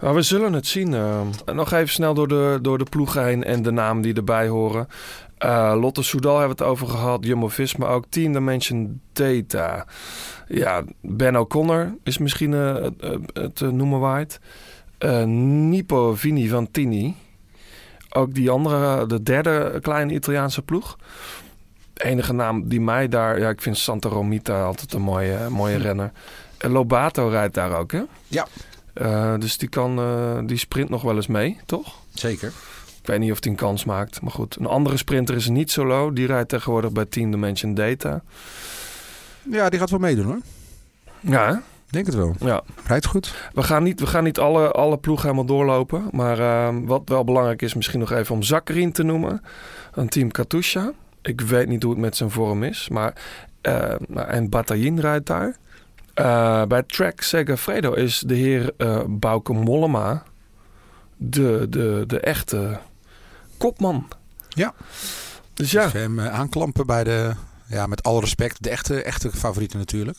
[0.01, 0.95] Maar we zullen het zien.
[0.95, 1.21] eh.
[1.55, 4.89] nog even snel door de, door de ploeg heen en de namen die erbij horen.
[5.39, 7.25] Eh, Lotte Soudal hebben we het over gehad.
[7.25, 8.05] Jumbo-Visma ook.
[8.09, 9.87] Team Dimension Data.
[10.49, 14.41] Ja, Ben O'Connor is misschien het, eh, noemen waard.
[14.99, 17.17] Eh Nipo Vini Vantini.
[18.11, 20.97] Ook die andere, de derde kleine Italiaanse ploeg.
[21.93, 23.39] De enige naam die mij daar...
[23.39, 26.13] Ja, ik vind Santa Romita altijd een mooie, mooie renner.
[26.59, 28.03] En Lobato rijdt daar ook, hè?
[28.29, 28.47] Ja.
[28.93, 31.95] Eh, dus die, kan, eh, die sprint nog wel eens mee, toch?
[32.15, 32.53] Zeker.
[33.01, 34.21] Ik weet niet of hij een kans maakt.
[34.21, 36.13] Maar goed, een andere sprinter is niet solo.
[36.13, 38.23] Die rijdt tegenwoordig bij Team Dimension Data.
[39.51, 40.41] Ja, die gaat wel meedoen hoor.
[41.21, 41.57] Ja, hè?
[41.91, 42.35] Denk het wel.
[42.39, 42.63] Ja.
[42.87, 43.35] Rijdt goed.
[43.53, 46.09] We gaan niet, we gaan niet alle, alle ploegen helemaal doorlopen.
[46.11, 49.43] Maar ehm, wat wel belangrijk is, misschien nog even om Zakkerin te noemen.
[49.93, 50.93] Een team Katusha.
[51.23, 52.89] Ik weet niet hoe het met zijn vorm is.
[52.89, 53.13] Maar,
[53.61, 55.57] eh, nou, en Bataillon rijdt daar.
[56.15, 60.23] Eh, bij Trek Segafredo is de heer eh Bauke Mollema
[61.17, 62.79] de, de, de echte
[63.57, 64.09] kopman.
[64.49, 64.75] Ja.
[65.55, 65.85] Dus ja.
[65.85, 67.33] Even hem eh, aanklampen bij de,
[67.67, 70.19] ja, met alle respect, de echte, echte favorieten natuurlijk.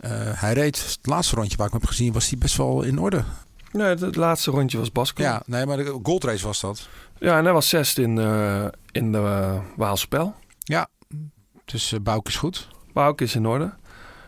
[0.00, 2.82] Eh, hij reed het laatste rondje waar ik hem heb gezien, was hij best wel
[2.82, 3.24] in orde.
[3.72, 5.22] Nee, het, laatste rondje was Basco.
[5.22, 6.88] Ja, nee, maar de goldrace was dat.
[7.18, 10.34] Ja, en hij was zesde in, eh, in de uh, Waalspel.
[10.58, 10.88] Ja,
[11.64, 12.68] dus uh, Bouk is goed.
[12.92, 13.72] Bouk is in orde.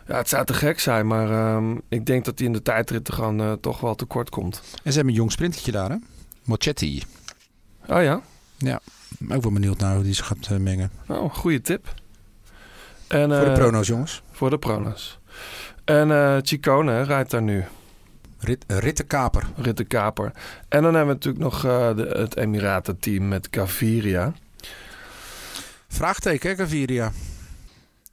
[0.06, 3.12] Ja, het zou te gek zijn, maar ehm, ik denk dat hij in de tijdrit
[3.12, 4.62] gewoon uh, toch wel tekort komt.
[4.82, 5.96] En ze hebben een jong sprintertje daar, hè?
[6.44, 7.02] Mochetti.
[7.86, 8.20] Oh ja?
[8.56, 8.80] Ja,
[9.28, 10.90] ook wel benieuwd naar hoe die zich gaat uh, mengen.
[11.08, 11.94] Oh, goede tip.
[13.08, 14.22] En, voor de prono's, jongens.
[14.30, 15.18] Voor de prono's.
[15.84, 17.64] En uh, Chicone rijdt daar nu.
[18.38, 19.46] Rit, Rittenkaper.
[19.56, 20.32] Rittenkaper.
[20.68, 24.32] En dan hebben we natuurlijk nog uh, de, het Emiraten-team met Gaviria.
[25.88, 27.12] Vraagteken, hè, Gaviria.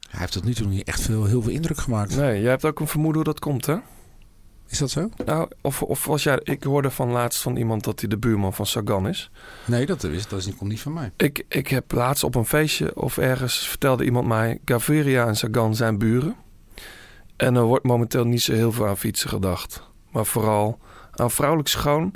[0.10, 2.16] Hij heeft tot nu toe niet echt veel, heel veel indruk gemaakt.
[2.16, 3.76] Nee, jij hebt ook een vermoeden hoe dat komt, hè?
[4.68, 5.10] Is dat zo?
[5.26, 6.40] Nou, of, of was jij...
[6.44, 9.32] Ik hoorde van laatst van iemand dat hij de buurman van Sagan is.
[9.66, 11.12] Nee, dat, is, dat is, komt niet van mij.
[11.18, 14.60] Ik, ik heb laatst op een feestje of ergens vertelde iemand mij...
[14.66, 16.36] Gaviria en Sagan zijn buren.
[17.40, 19.82] En er wordt momenteel niet zo heel veel aan fietsen gedacht.
[20.12, 20.80] Maar vooral
[21.12, 22.14] aan vrouwelijk schoon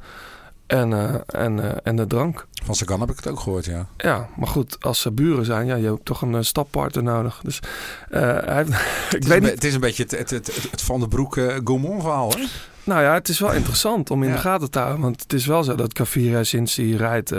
[0.67, 2.47] en, uh, en, uh, en de drank.
[2.63, 3.88] Van Sagan heb ik het ook gehoord, ja.
[3.97, 7.39] Ja, maar goed, als ze buren zijn, ja, je hebt toch een uh, stappartner nodig.
[7.43, 7.59] Dus
[8.09, 8.76] hij heeft, ik
[9.09, 9.49] het, weet is niet.
[9.51, 12.45] het is een beetje het, het, het, het Van de Broek uh, Gaumont verhaal, hè?
[12.84, 14.36] Nou ja, het is wel interessant om in ja.
[14.36, 15.01] de gaten te houden.
[15.01, 17.32] Want het is wel zo dat Caviria sinds hij rijdt...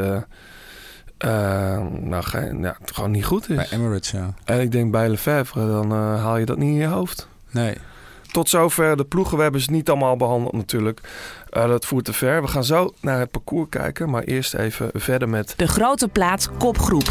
[2.01, 3.57] Nou, geen, ja, gewoon niet goed is.
[3.57, 4.35] Bij Emirates, ja.
[4.45, 7.29] En ik denk bij Lefebvre, dan haal je dat niet in je hoofd.
[7.55, 7.75] Nee.
[8.33, 9.37] Tot zover de ploegen.
[9.37, 11.01] We hebben ze niet allemaal behandeld natuurlijk.
[11.53, 12.43] Uh, dat voert te ver.
[12.43, 14.11] We gaan zo naar het parcours kijken.
[14.11, 15.55] Maar eerst even verder met...
[15.57, 17.09] De grote plaats kopgroep.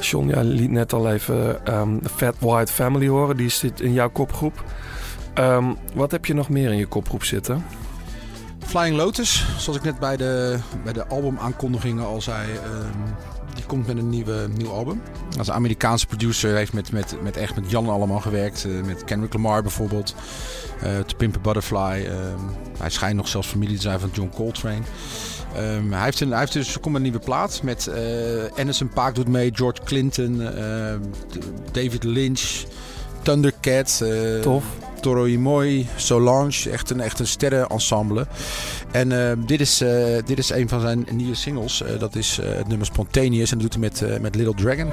[0.00, 3.36] John, jij liet net al even um, de Fat White Family horen.
[3.36, 4.64] Die zit in jouw kopgroep.
[5.38, 7.64] Um, wat heb je nog meer in je kopgroep zitten?
[8.74, 13.14] Flying Lotus, zoals ik net bij de, bij de album-aankondigingen al zei, um,
[13.54, 15.02] die komt met een nieuwe, nieuw album.
[15.38, 18.64] Als Amerikaanse producer heeft met, met, met echt met Jan allemaal gewerkt.
[18.64, 20.14] Uh, met Kendrick Lamar bijvoorbeeld.
[20.82, 22.06] Uh, To Pimp a Butterfly.
[22.06, 24.82] Um, hij schijnt nog zelfs familie te zijn van John Coltrane.
[25.58, 29.14] Um, hij, heeft een, hij heeft dus, komt een nieuwe plaat met uh, Anderson Paak
[29.14, 30.36] doet mee, George Clinton,
[31.72, 32.64] David Lynch,
[33.22, 34.04] Thundercat.
[34.42, 34.64] Tof.
[35.04, 38.26] Toro Imoy, Solange, echt een, echt een sterrenensemble.
[38.90, 41.82] En uh, dit, is, uh, dit is een van zijn nieuwe singles.
[41.82, 44.92] Uh, dat is het nummer Spontaneous en dat doet hij met, met Little Dragon.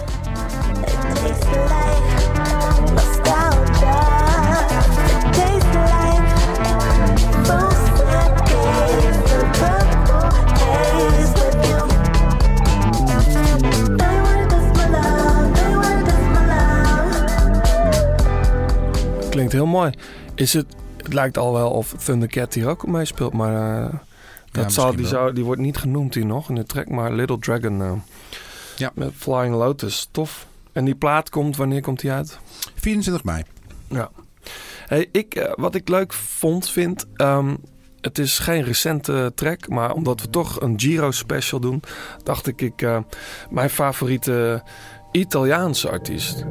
[19.41, 19.91] Klinkt heel mooi.
[20.35, 23.93] Is het, het lijkt al wel of Thundercat hier ook mee speelt, maar uh,
[24.51, 27.13] dat ja, zal, die, zou, die wordt niet genoemd hier nog in de track, maar
[27.13, 27.91] Little Dragon uh,
[28.77, 28.91] ja.
[28.93, 30.47] met Flying Lotus, tof.
[30.71, 32.39] En die plaat komt, wanneer komt die uit?
[32.75, 33.43] 24 mei.
[33.87, 34.11] Ja.
[34.85, 37.57] Hey, ik, uh, wat ik leuk vond, vind, um,
[38.01, 41.81] het is geen recente track, maar omdat we toch een Giro special doen,
[42.23, 42.87] dacht ik, ik
[43.49, 44.63] mijn favoriete
[45.11, 46.45] Italiaanse artiest.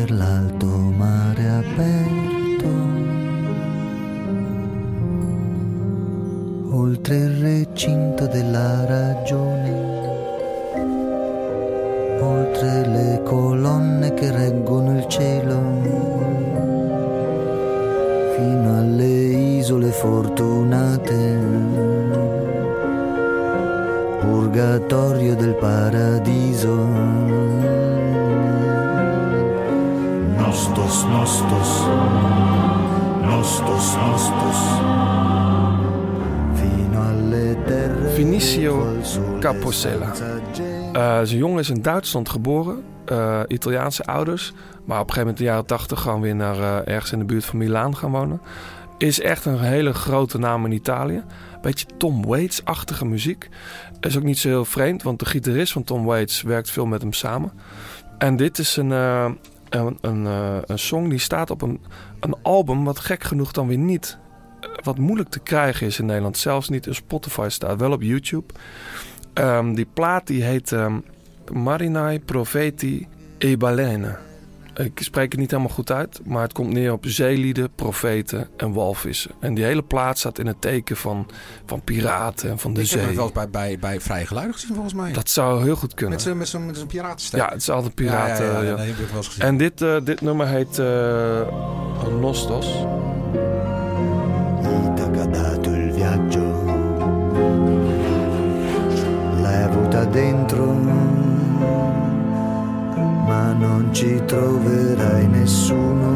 [0.00, 2.68] Per l'alto mare aperto,
[6.74, 9.72] oltre il recinto della ragione,
[12.18, 15.60] oltre le colonne che reggono il cielo,
[18.36, 19.06] fino alle
[19.58, 21.36] isole fortunate,
[24.20, 27.59] purgatorio del paradiso.
[30.50, 31.86] Nostos, nostos,
[33.22, 34.58] nostos, nostos.
[38.14, 38.96] Vinicio
[39.40, 40.12] Caposella.
[40.92, 44.52] Eh, zijn jongen is in Duitsland geboren, eh, Italiaanse ouders.
[44.84, 47.18] Maar op een gegeven moment in de jaren 80 gewoon weer naar eh, ergens in
[47.18, 48.40] de buurt van Milaan gaan wonen.
[48.98, 51.22] Is echt een hele grote naam in Italië.
[51.62, 53.48] Beetje Tom Waits-achtige muziek.
[54.00, 57.02] Is ook niet zo heel vreemd, want de gitarist van Tom Waits werkt veel met
[57.02, 57.52] hem samen.
[58.18, 59.30] En dit is een, eh,
[59.70, 61.80] een, een, eh, een song die staat op een,
[62.20, 64.18] een album, wat gek genoeg dan weer niet
[64.60, 66.38] eh, wat moeilijk te krijgen is in Nederland.
[66.38, 68.54] Zelfs niet op Spotify staat, wel op YouTube.
[69.32, 70.98] Ehm, die plaat die heet ehm,
[71.52, 73.06] Marinai Profeti
[73.38, 73.56] e.
[74.84, 78.72] Ik spreek het niet helemaal goed uit, maar het komt neer op zeelieden, profeten en
[78.72, 79.30] walvissen.
[79.40, 81.26] En die hele plaat staat in het teken van,
[81.66, 83.08] van piraten en van de ik heb zee.
[83.08, 85.12] het wel eens bij, bij, bij Vrije Geluiden gezien volgens mij.
[85.12, 86.14] Dat zou heel goed kunnen.
[86.14, 87.38] Met zo'n met zo'n met zo'n piratenster.
[87.38, 88.44] Ja, het is altijd piraten.
[88.44, 88.76] Ja, ja, ja, ja.
[88.76, 89.42] dat heb ik wel eens gezien.
[89.42, 92.84] En dit, eh, dit nummer heet eh Nostos.
[100.12, 100.74] Dentro,
[103.30, 106.08] ma non ci troverai nessuno.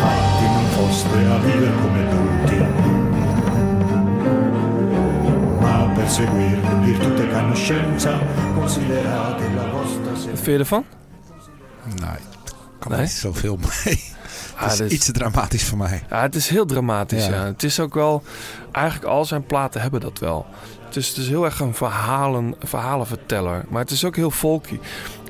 [0.00, 2.56] Fatti non foste a vivere come tutti,
[5.60, 8.18] ma a perseguire virtute e conoscenza,
[8.54, 10.84] considerate la vostra Wat vind je ervan?
[11.84, 12.18] Nee,
[12.78, 13.00] kan Nee?
[13.00, 13.98] niet zoveel mee.
[14.60, 16.02] Ah, Het is dit- iets te dramatisch voor mij.
[16.10, 17.26] Ja, het is heel dramatisch.
[17.26, 17.34] Ja.
[17.34, 17.44] Ja.
[17.44, 18.22] Het is ook wel.
[18.72, 20.46] Eigenlijk al zijn platen hebben dat wel.
[20.90, 23.64] Het is, het is heel erg een verhalen, verhalenverteller.
[23.68, 24.78] Maar het is ook heel folky.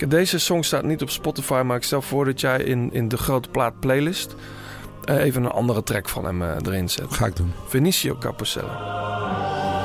[0.09, 1.63] Deze song staat niet op Spotify.
[1.65, 4.35] Maar ik stel voor dat jij in, in de grote plaat playlist.
[5.05, 7.13] eh, even een andere track van hem eh, erin zet.
[7.15, 7.53] Ga ik doen.
[7.69, 9.80] Vinicio Capocella.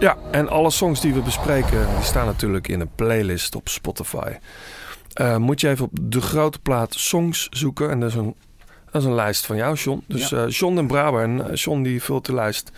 [0.00, 4.32] Ja, en alle songs die we bespreken, die staan natuurlijk in een playlist op Spotify.
[5.12, 7.90] Eh, moet je even op de grote plaat songs zoeken.
[7.90, 8.34] En dat is een,
[8.90, 10.04] dat is een lijst van jou, John.
[10.06, 10.44] Dus Ja.
[10.44, 11.22] eh John den Braber.
[11.22, 12.70] En eh, John die vult de lijst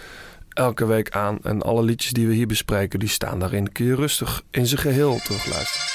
[0.49, 1.39] elke week aan.
[1.43, 3.73] En alle liedjes die we hier bespreken, die staan daarin.
[3.73, 5.91] Kun je rustig in zijn geheel terugluisteren.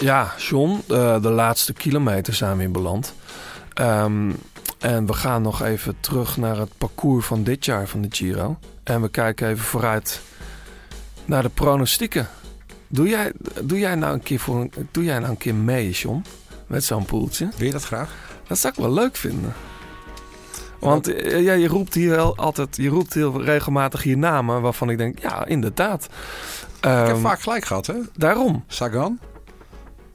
[0.00, 0.82] Ja, John,
[1.22, 3.14] de laatste kilometer zijn we in beland.
[3.74, 4.30] Ehm,
[4.80, 8.58] en we gaan nog even terug naar het parcours van dit jaar van de Giro.
[8.82, 10.20] En we kijken even vooruit
[11.24, 12.28] naar de pronostieken.
[12.88, 15.90] Doe jij, doe jij, nou, een keer voor een, doe jij nou een keer mee,
[15.90, 16.24] John?
[16.66, 17.48] Met zo'n poeltje?
[17.56, 18.14] Wil je dat graag?
[18.46, 19.52] Dat zou ik wel leuk vinden.
[20.78, 24.90] Want eh, ja, je roept hier wel altijd, je roept heel regelmatig hier namen waarvan
[24.90, 26.04] ik denk, ja, inderdaad.
[26.04, 26.10] ik
[26.84, 27.94] heb Ehm, vaak gelijk gehad, hè?
[28.16, 28.64] Daarom.
[28.66, 29.18] Sagan.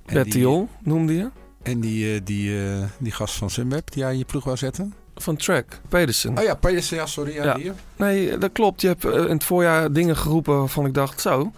[0.06, 1.30] Bettiol noemde je.
[1.66, 4.58] En die, eh, die, eh, die gast van Sunweb die jij in je ploeg wou
[4.58, 4.94] zetten.
[5.16, 6.38] Van Track, Pedersen.
[6.38, 7.34] Oh ja, Pedersen, ja, sorry.
[7.34, 7.54] Ja, Ja.
[7.54, 7.72] die.
[7.96, 8.82] Nee, dat klopt.
[8.82, 11.52] Je hebt eh, in het voorjaar dingen geroepen waarvan ik dacht, zo.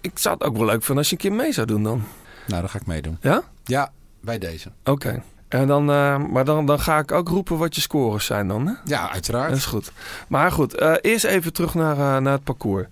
[0.00, 2.04] Ik zou het ook wel leuk vinden als je een keer mee zou doen dan.
[2.46, 3.18] Nou, dan ga ik meedoen.
[3.20, 3.42] Ja?
[3.64, 4.68] Ja, bij deze.
[4.84, 5.22] Oké.
[5.48, 8.66] En dan, eh, maar dan, dan ga ik ook roepen wat je scores zijn dan,
[8.66, 8.72] hè?
[8.84, 9.48] Ja, uiteraard.
[9.48, 9.92] Dat is goed.
[10.28, 12.86] Maar goed, eh, eerst even terug naar, eh, naar het parcours.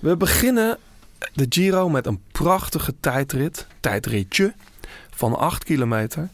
[0.00, 0.78] We beginnen
[1.34, 4.54] de Giro met een prachtige tijdrit, tijdritje
[5.10, 6.28] van 8 kilometer.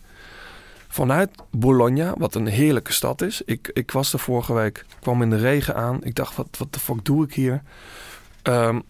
[0.89, 3.43] Vanuit Bologna, wat een heerlijke stad is.
[3.45, 6.05] Ik, ik was er vorige week, kwam in de regen aan.
[6.05, 7.63] Ik dacht, wat, wat de fuck doe ik hier?
[8.43, 8.81] Ehm,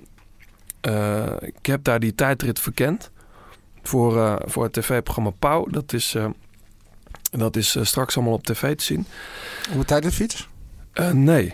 [0.81, 3.11] eh, ik heb daar die tijdrit verkend.
[3.83, 5.67] Voor, eh, voor het tv-programma Pauw.
[5.67, 6.27] Dat is, eh,
[7.31, 9.07] dat is straks allemaal op tv te zien.
[9.73, 10.49] Op een tijdritfiets?
[10.93, 11.53] Eh, nee.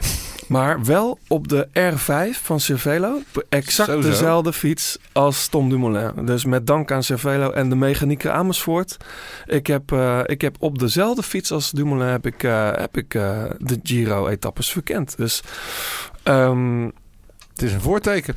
[0.49, 3.21] Maar wel op de R5 van Cervelo.
[3.49, 6.27] Exact dezelfde fiets als Tom Dumoulin.
[6.27, 8.97] Dus met dank aan Cervelo en de mechanieker Amersfoort.
[9.47, 13.15] Ik heb, eh, ik heb op dezelfde fiets als Dumoulin heb ik, eh, heb ik
[13.15, 15.17] eh, de Giro-etappes verkend.
[15.17, 15.43] Dus
[16.23, 16.85] ehm,
[17.53, 18.37] Het is een voorteken.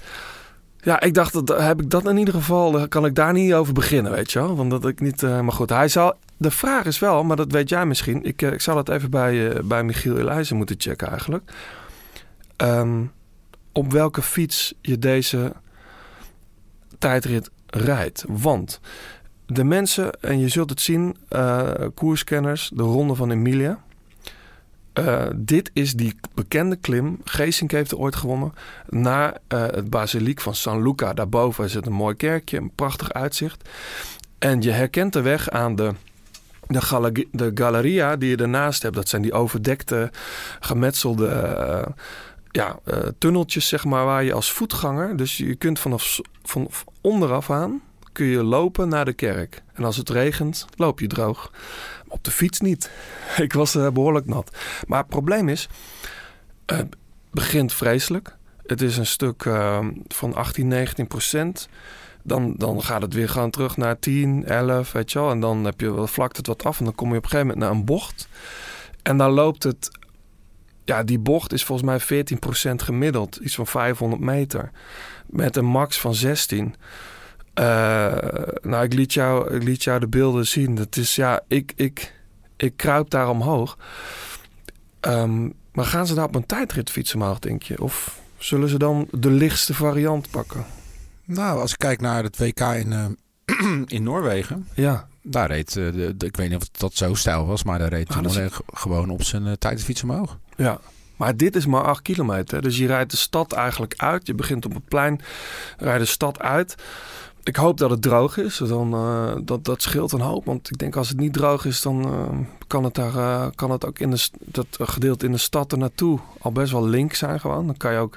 [0.77, 3.53] ja, ik dacht, dat, heb ik dat in ieder geval, dan kan ik daar niet
[3.53, 4.55] over beginnen, weet je wel.
[4.55, 7.69] Want dat ik niet, maar goed, hij zal, de vraag is wel, maar dat weet
[7.69, 8.23] jij misschien.
[8.23, 11.51] Ik, ik zou dat even bij, bij Michiel Elijzen moeten checken eigenlijk.
[12.61, 13.03] Ehm,
[13.71, 15.53] op welke fiets je deze
[16.97, 18.25] tijdrit rijdt.
[18.27, 18.79] Want
[19.45, 23.83] de mensen, en je zult het zien, eh koerskenners, de Ronde van Emilia.
[24.93, 27.19] Eh, dit is die bekende klim.
[27.23, 28.53] Geesink heeft er ooit gewonnen.
[28.89, 31.13] Naar eh, het basiliek van San Luca.
[31.13, 33.69] Daarboven het een mooi kerkje, een prachtig uitzicht.
[34.39, 35.91] En je herkent de weg aan de,
[36.67, 38.95] de, de galeria die je ernaast hebt.
[38.95, 40.11] Dat zijn die overdekte,
[40.59, 41.27] gemetselde
[42.51, 45.17] ja, eh, tunneltjes, zeg maar, waar je als voetganger...
[45.17, 46.19] Dus je kunt vanaf
[47.01, 47.81] onderaf aan
[48.11, 49.63] kun je lopen naar de kerk.
[49.73, 51.51] En als het regent, loop je droog.
[52.07, 52.91] Op de fiets niet.
[53.37, 54.57] Ik was eh, behoorlijk nat.
[54.87, 55.69] Maar het probleem is,
[56.65, 56.95] het
[57.31, 58.35] begint vreselijk.
[58.65, 61.69] Het is een stuk eh, van 18, 19 procent.
[62.23, 65.29] Dan, dan gaat het weer gewoon terug naar 10, 11, weet je wel.
[65.29, 67.47] En dan heb je, vlakt het wat af en dan kom je op een gegeven
[67.47, 68.27] moment naar een bocht.
[69.01, 69.99] En dan loopt het...
[70.91, 73.35] Ja, die bocht is volgens mij 14 procent gemiddeld.
[73.35, 74.71] Iets van 500 meter.
[75.27, 76.75] Met een max van 16.
[77.53, 77.65] Eh,
[78.61, 80.75] nou, ik liet, jou, ik liet jou de beelden zien.
[80.75, 82.13] Dat is, ja, ik, ik,
[82.57, 83.77] ik kruip daar omhoog.
[84.99, 87.81] Ehm, maar gaan ze daar op een tijdrit fietsen omhoog, denk je?
[87.81, 90.65] Of zullen ze dan de lichtste variant pakken?
[91.25, 93.05] Nou, als ik kijk naar het WK in, eh,
[93.97, 94.67] in Noorwegen.
[94.75, 95.07] Ja.
[95.23, 97.89] Daar reed, eh, de, de- ik weet niet of dat zo stijl was, maar daar
[97.89, 100.37] reed Ah, is- gewoon op zijn uh, tijdfiets omhoog.
[100.61, 100.79] Ja,
[101.15, 102.61] maar dit is maar 8 kilometer.
[102.61, 104.27] Dus je rijdt de stad eigenlijk uit.
[104.27, 105.21] Je begint op het plein,
[105.77, 106.75] rijdt de stad uit.
[107.43, 108.57] Ik hoop dat het droog is.
[108.57, 110.45] Dan, eh, dat, dat scheelt een hoop.
[110.45, 112.37] Want ik denk als het niet droog is, dan eh,
[112.67, 115.77] kan, het daar, eh, kan het ook in de, dat gedeelte in de stad er
[115.77, 117.65] naartoe al best wel link zijn gewoon.
[117.65, 118.15] Dan kan je ook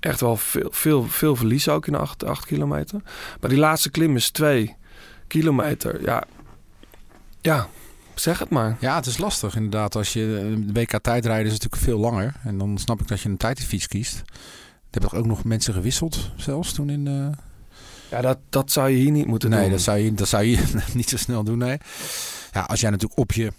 [0.00, 3.00] echt wel veel, veel, veel verliezen ook in 8, 8 kilometer.
[3.40, 4.76] Maar die laatste klim is 2
[5.26, 6.02] kilometer.
[6.02, 6.24] Ja,
[7.40, 7.68] ja,
[8.18, 8.76] zeg het maar.
[8.80, 9.94] Ja, het is lastig inderdaad.
[9.96, 12.34] Als je een WK tijdrijden is natuurlijk veel langer.
[12.44, 14.14] En dan snap ik dat je een tijdfiets kiest.
[14.16, 14.24] Er
[14.90, 17.06] hebben toch ook nog mensen gewisseld zelfs toen in...
[17.06, 17.28] eh,
[18.10, 19.70] Ja, dat, dat zou je hier niet moeten nee, doen.
[19.70, 21.78] dat zou je, dat zou je niet zo snel doen, nee.
[22.52, 23.52] Ja, als jij natuurlijk op je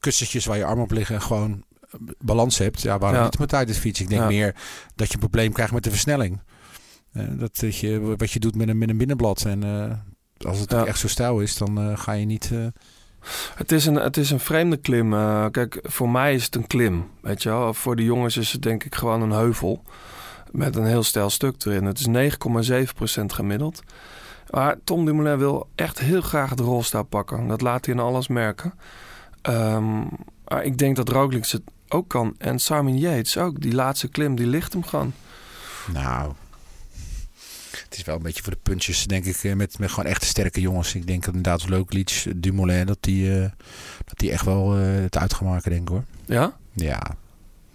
[0.00, 2.82] kussentjes waar je armen op liggen gewoon eh, balans hebt.
[2.82, 3.24] Ja, waarom Ja.
[3.24, 4.00] niet met tijdfiets?
[4.00, 4.26] Ik denk Ja.
[4.26, 4.54] meer
[4.94, 6.40] dat je een probleem krijgt met de versnelling.
[7.12, 9.44] Eh, dat, dat je, wat je doet met een, met een binnenblad.
[9.44, 9.92] En eh,
[10.48, 10.84] als het Ja.
[10.86, 12.50] echt zo stijl is, dan eh, ga je niet...
[13.54, 15.14] Het is een, het is een vreemde klim.
[15.14, 17.10] Eh, kijk, voor mij is het een klim.
[17.20, 17.74] Weet je wel?
[17.74, 19.82] Voor de jongens is het denk ik gewoon een heuvel.
[20.50, 21.84] Met een heel stijl stuk erin.
[21.84, 22.06] Het is
[23.18, 23.82] 9,7% gemiddeld.
[24.50, 27.48] Maar Tom Dumoulin wil echt heel graag de rolstaaf pakken.
[27.48, 28.74] Dat laat hij in alles merken.
[29.42, 29.98] Ehm,
[30.48, 32.34] maar ik denk dat Roglic het ook kan.
[32.38, 33.60] En Simon Yates ook.
[33.60, 35.12] Die laatste klim, die ligt hem gewoon.
[35.92, 36.32] Nou,
[37.84, 40.26] het is wel een beetje voor de puntjes, denk ik, eh, met, met gewoon echte
[40.26, 40.94] sterke jongens.
[40.94, 43.50] Ik denk dat inderdaad Roglic, Dumoulin, dat die, eh,
[44.04, 46.04] dat die echt wel eh, het uit gaan maken, denk ik hoor.
[46.26, 46.56] Ja?
[46.72, 47.00] Ja.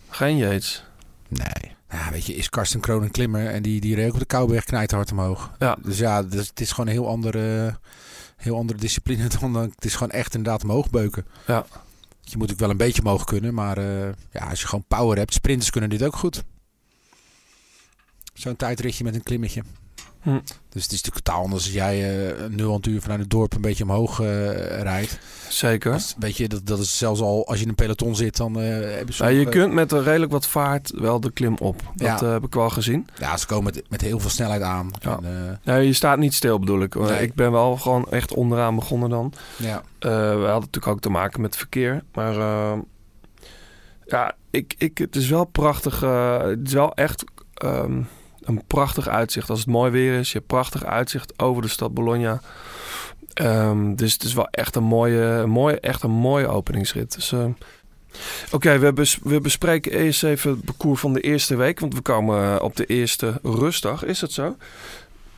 [0.09, 0.83] Geen Yates?
[1.27, 1.75] Nee.
[1.91, 4.63] Ja, weet je, is Karsten Kroon een klimmer en die, die reed op de Kouwberg
[4.63, 5.51] knijterhard omhoog.
[5.59, 5.77] Ja.
[5.83, 7.77] Dus ja, dus het is gewoon een heel andere,
[8.37, 11.25] heel andere discipline dan, dan- het is gewoon echt inderdaad omhoog beuken.
[11.47, 11.65] Ja.
[12.21, 13.79] Je moet ook wel een beetje omhoog kunnen, maar
[14.31, 16.43] ja, als je gewoon power hebt, sprinters kunnen dit ook goed.
[18.33, 19.63] Zo'n tijdritje met een klimmetje.
[20.27, 20.39] Hm.
[20.69, 23.29] Dus het is natuurlijk totaal anders als jij een nul aan het uur vanuit het
[23.29, 24.25] dorp een beetje omhoog eh,
[24.81, 25.19] rijdt.
[25.49, 25.93] Zeker.
[25.93, 28.59] Als- weet je, dat, dat is zelfs al als je in een peloton zit, dan
[28.59, 31.81] eh heb je Nou, je kunt met een redelijk wat vaart wel de klim op.
[31.95, 32.25] Dat Ja.
[32.31, 33.07] heb ik wel gezien.
[33.19, 34.91] Ja, ze komen met, met heel veel snelheid aan.
[34.99, 35.19] Ja.
[35.23, 36.95] En, Nee, je staat niet stil bedoel ik.
[36.95, 37.21] Nee.
[37.21, 39.33] Ik ben wel gewoon echt onderaan begonnen dan.
[39.57, 39.83] Ja.
[39.99, 42.03] We hadden natuurlijk ook te maken met verkeer.
[42.13, 42.33] Maar
[44.05, 45.99] ja, ik, ik, het is wel prachtig.
[45.99, 47.23] het is wel echt
[47.53, 48.01] ehm,
[48.47, 49.49] een prachtig uitzicht.
[49.49, 52.41] Als het mooi weer is, je hebt prachtig uitzicht over de stad Bologna.
[53.33, 57.15] Ehm, dus het is wel echt een mooie, mooie, echt een mooie openingsrit.
[57.15, 57.45] Dus, eh,
[58.51, 61.79] Oké, we, we bespreken eerst even het parcours van de eerste week.
[61.79, 64.03] Want we komen eh, op de eerste rustdag.
[64.03, 64.55] Is het zo?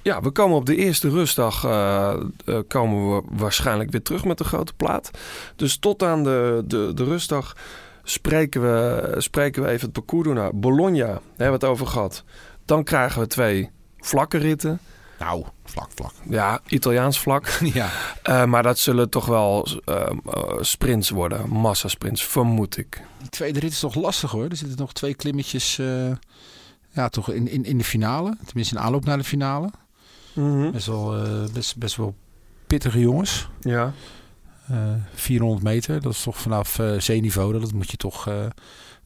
[0.01, 2.13] Ja, we komen op de eerste rustdag eh,
[2.45, 5.11] eh, komen we waarschijnlijk weer terug met de grote plaat.
[5.55, 7.55] Dus tot aan de, de, de rustdag
[8.03, 11.05] spreken we, spreken we even het parcours door naar Bologna.
[11.05, 12.23] Daar hebben we het over gehad.
[12.69, 14.79] Dan krijgen we twee vlakke ritten.
[15.19, 16.11] Nou, vlak, vlak.
[16.29, 17.47] Ja, Italiaans vlak.
[17.73, 17.89] Ja.
[18.23, 20.13] Eh, maar dat zullen toch wel eh, eh,
[20.59, 21.49] sprints worden.
[21.49, 23.01] Massasprints, vermoed ik.
[23.19, 24.43] Die tweede rit is toch lastig hoor.
[24.49, 26.11] Er zitten nog twee klimmetjes eh,
[26.89, 28.37] ja, toch in, in, in de finale.
[28.45, 29.69] Tenminste in aanloop naar de finale.
[30.71, 32.15] Best, wel, eh, best, best wel
[32.67, 33.49] pittige jongens.
[33.59, 33.93] Ja.
[34.67, 34.77] Eh,
[35.13, 37.59] 400 meter, dat is toch vanaf zeeniveau.
[37.59, 38.45] Dat moet je toch, eh,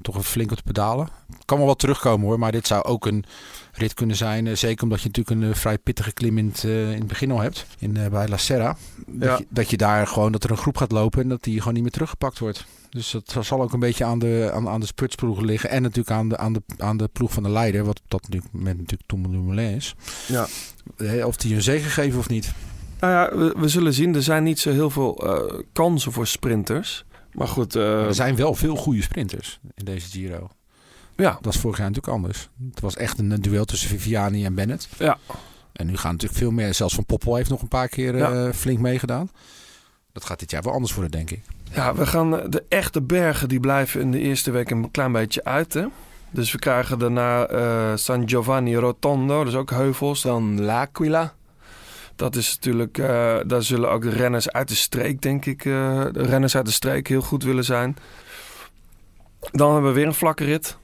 [0.03, 1.07] toch even flink op de pedalen.
[1.45, 3.23] Kan wel wat terugkomen hoor, maar dit zou ook een
[3.71, 4.47] rit kunnen zijn.
[4.47, 7.07] eh, zeker omdat je natuurlijk een eh, vrij pittige klim in het, eh, in het
[7.07, 7.65] begin al hebt.
[7.79, 8.77] In, bij La Serra.
[9.07, 9.37] Dat, Ja.
[9.37, 11.73] je, dat je daar gewoon, dat er een groep gaat lopen en dat die gewoon
[11.73, 12.65] niet meer teruggepakt wordt.
[12.89, 15.69] Dus dat zal ook een beetje aan de, aan, aan de spurtsploegen liggen.
[15.69, 17.83] En natuurlijk aan de, aan, de, aan de ploeg van de leider.
[17.85, 19.95] Wat op dat nu- moment natuurlijk Tom Dumoulin is.
[20.27, 20.47] Ja.
[21.25, 22.51] Of die een zegen geven of niet.
[22.99, 24.15] Nou ja, we, we zullen zien.
[24.15, 25.23] Er zijn niet zo heel veel
[25.73, 27.05] kansen voor sprinters.
[27.33, 30.49] Maar goed, eh, er zijn wel veel goede sprinters in deze Giro.
[31.15, 31.37] Ja.
[31.41, 32.49] Dat is vorig jaar natuurlijk anders.
[32.71, 34.87] Het was echt een, duel tussen Viviani en Bennett.
[34.97, 35.17] Ja.
[35.73, 36.73] En nu gaan natuurlijk veel meer.
[36.73, 38.31] Zelfs Van Poppel heeft nog een paar keer Ja.
[38.31, 39.29] eh, flink meegedaan.
[40.11, 41.41] Dat gaat dit jaar wel anders worden, denk ik.
[41.71, 45.43] Ja, we gaan de echte bergen die blijven in de eerste week een klein beetje
[45.43, 45.73] uit.
[45.73, 45.85] Hè?
[46.29, 50.21] Dus we krijgen daarna eh, San Giovanni Rotondo, dus ook heuvels.
[50.21, 51.33] Dan L'Aquila.
[52.15, 56.05] Dat is natuurlijk, eh, daar zullen ook de renners uit de streek, denk ik, eh,
[56.11, 57.97] de renners uit de streek heel goed willen zijn.
[59.51, 60.77] Dan hebben we weer een vlakke rit.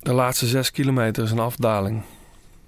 [0.00, 2.02] De laatste zes kilometer is een afdaling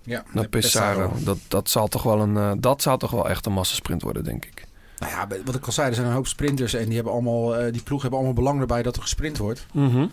[0.03, 1.13] Ja, naar Pesaro.
[1.19, 4.25] Dat, dat, zal toch wel een, eh, dat zou toch wel echt een massasprint worden,
[4.25, 4.65] denk ik.
[4.99, 6.75] Nou ja, wat ik al zei, er zijn een hoop sprinters.
[6.75, 9.67] En die, hebben allemaal, die ploeg hebben allemaal belang erbij dat er gesprint wordt.
[9.73, 10.07] Mhm.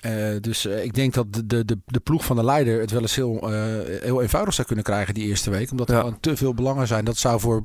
[0.00, 3.00] Eh, dus eh, ik denk dat de, de, de, ploeg van de leider het wel
[3.00, 3.62] eens heel, eh,
[4.02, 5.70] heel eenvoudig zou kunnen krijgen die eerste week.
[5.70, 6.00] Omdat er Ja.
[6.00, 7.04] gewoon te veel belangen zijn.
[7.04, 7.62] Dat zou voor,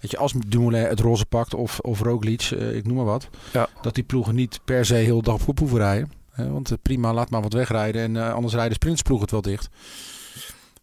[0.00, 3.28] weet je, als Dumoulin het roze pakt of, of Roglic, ik noem maar wat.
[3.52, 3.68] Ja.
[3.82, 6.12] Dat die ploegen niet per se heel dag op hoeven rijden.
[6.36, 8.02] Want prima, laat maar wat wegrijden.
[8.02, 9.68] En anders rijden sprintsploeg het wel dicht.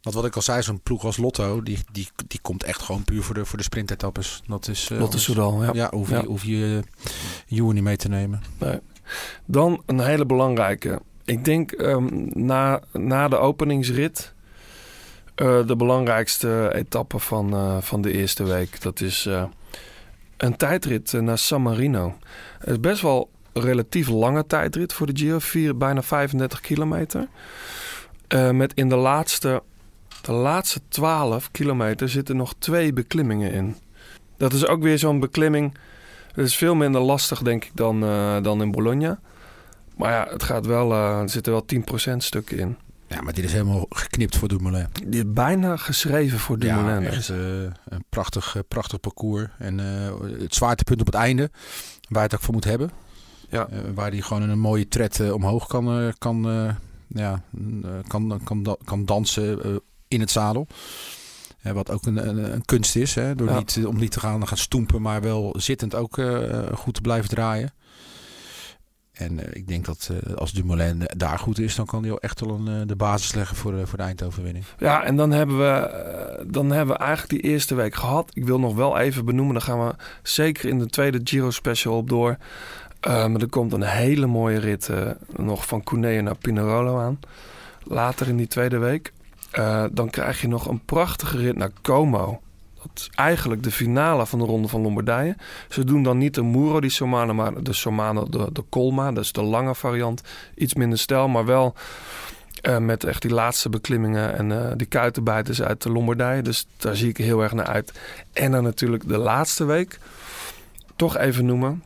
[0.02, 3.04] Want wat ik al zei, zo'n ploeg als Lotto, die, die, die komt echt gewoon
[3.04, 4.42] puur voor de, voor de sprintetappes.
[4.48, 5.70] Dat is, Lotto Soudal, ja.
[5.74, 6.24] Ja, hoef je, Ja.
[6.26, 6.84] hoef je
[7.48, 8.42] Ewan niet mee te nemen.
[8.58, 8.80] Nee.
[9.46, 11.02] Dan een hele belangrijke.
[11.26, 14.34] Ik denk ehm, na, na de openingsrit
[15.40, 18.82] eh, de belangrijkste etappe van, eh, van de eerste week.
[18.82, 19.44] Dat is eh,
[20.38, 22.18] een tijdrit naar San Marino.
[22.60, 25.40] Het is best wel een relatief lange tijdrit voor de Giro.
[25.40, 27.28] Vier, bijna 35 kilometer.
[28.52, 29.64] Met in de laatste,
[30.22, 33.76] de laatste 12 kilometer zitten nog twee beklimmingen in.
[34.38, 35.78] Dat is ook weer zo'n beklimming.
[36.40, 39.20] Het is veel minder lastig, denk ik, dan, eh, dan in Bologna.
[39.98, 42.78] Maar ja, het gaat wel, eh, er zitten wel 10% stukken in.
[43.08, 44.88] Ja, maar dit is helemaal geknipt voor Dumoulin.
[45.08, 47.02] Die is bijna geschreven voor Dumoulin.
[47.02, 49.48] Ja, echt, eh, een prachtig, prachtig parcours.
[49.58, 51.52] En eh, het zwaartepunt op het einde,
[52.10, 52.92] waar het ook voor moet hebben.
[53.50, 53.68] Ja.
[53.94, 56.48] Waar hij gewoon in een mooie tred omhoog kan, kan,
[57.08, 57.42] ja,
[58.08, 59.60] kan, kan, kan dansen
[60.08, 60.68] in het zadel.
[61.62, 63.16] Eh, wat ook een, een, een kunst is.
[63.16, 63.36] Hè?
[63.36, 63.58] Door Ja.
[63.58, 67.02] niet, eh, om niet te gaan, gaan stoempen, maar wel zittend ook eh, goed te
[67.02, 67.74] blijven draaien.
[69.12, 72.20] En eh, ik denk dat eh, als Dumoulin daar goed is, dan kan hij wel
[72.20, 74.66] echt wel een, eh, de basis leggen voor, de- voor de eindoverwinning.
[74.78, 78.32] Ja, en dan hebben, we, eh, dan hebben we eigenlijk die eerste week gehad.
[78.34, 79.94] Ik wil nog wel even benoemen, daar gaan we
[80.24, 82.38] zeker in de tweede Giro Special op door.
[83.00, 87.20] Eh, maar er komt een hele mooie rit eh, nog van Cuneo naar Pinerolo aan.
[87.84, 89.14] Later in die tweede week.
[89.52, 92.42] Eh, dan krijg je nog een prachtige rit naar Como.
[92.76, 95.36] Dat is eigenlijk de finale van de Ronde van Lombardije.
[95.70, 99.12] Ze doen dan niet de Muro di Somano, maar de Somano, de, de Colma.
[99.12, 100.22] Dat is de lange variant.
[100.56, 101.76] Iets minder stijl, maar wel
[102.62, 106.42] eh, met echt die laatste beklimmingen en eh, die kuitenbijters uit de Lombardije.
[106.42, 108.00] Dus daar zie ik heel erg naar uit.
[108.34, 110.00] En dan natuurlijk de laatste week.
[110.96, 111.84] Toch even noemen.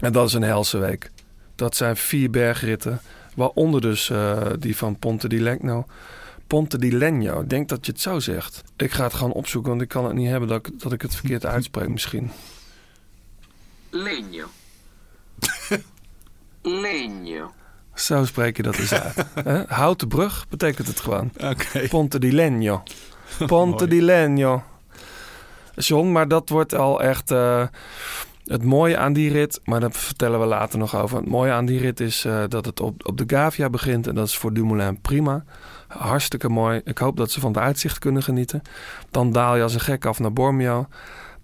[0.00, 1.10] En dat is een helse week.
[1.54, 3.00] Dat zijn vier bergritten.
[3.34, 4.12] Waaronder dus
[4.58, 5.86] die van Ponte di Legno.
[6.46, 7.40] Ponte di Legno.
[7.40, 8.62] Ik denk dat je het zo zegt.
[8.76, 11.02] Ik ga het gewoon opzoeken, want ik kan het niet hebben dat ik, dat ik
[11.02, 12.30] het verkeerd uitspreek misschien.
[13.90, 14.46] Legno.
[16.62, 17.52] Legno.
[17.94, 19.26] Zo spreek je dat eens uit.
[19.44, 19.62] Hè?
[19.66, 21.30] Houten brug betekent het gewoon.
[21.40, 21.88] Oké.
[21.88, 22.82] Ponte di Legno.
[23.46, 24.62] Ponte di Legno.
[25.74, 27.66] John, maar dat wordt al echt eh,
[28.44, 29.60] het mooie aan die rit.
[29.64, 31.16] Maar daar vertellen we later nog over.
[31.16, 34.06] Het mooie aan die rit is eh, dat het op, op de Gavia begint.
[34.06, 35.44] En dat is voor Dumoulin prima.
[35.88, 36.80] Hartstikke mooi.
[36.84, 38.62] Ik hoop dat ze van het uitzicht kunnen genieten.
[39.10, 40.86] Dan daal je als een gek af naar Bormio.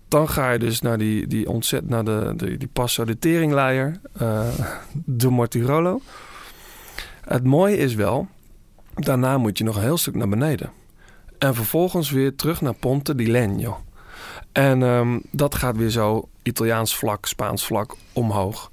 [0.09, 4.01] Dan ga je dus naar die, die ontzet, naar de, de, die Passo de Teringleier,
[4.13, 4.49] eh,
[4.93, 6.01] de Mortirolo.
[7.21, 8.29] Het mooie is wel,
[8.95, 10.71] daarna moet je nog een heel stuk naar beneden.
[11.39, 13.81] En vervolgens weer terug naar Ponte di Legno.
[14.53, 18.71] En ehm, dat gaat weer zo Italiaans vlak, Spaans vlak omhoog.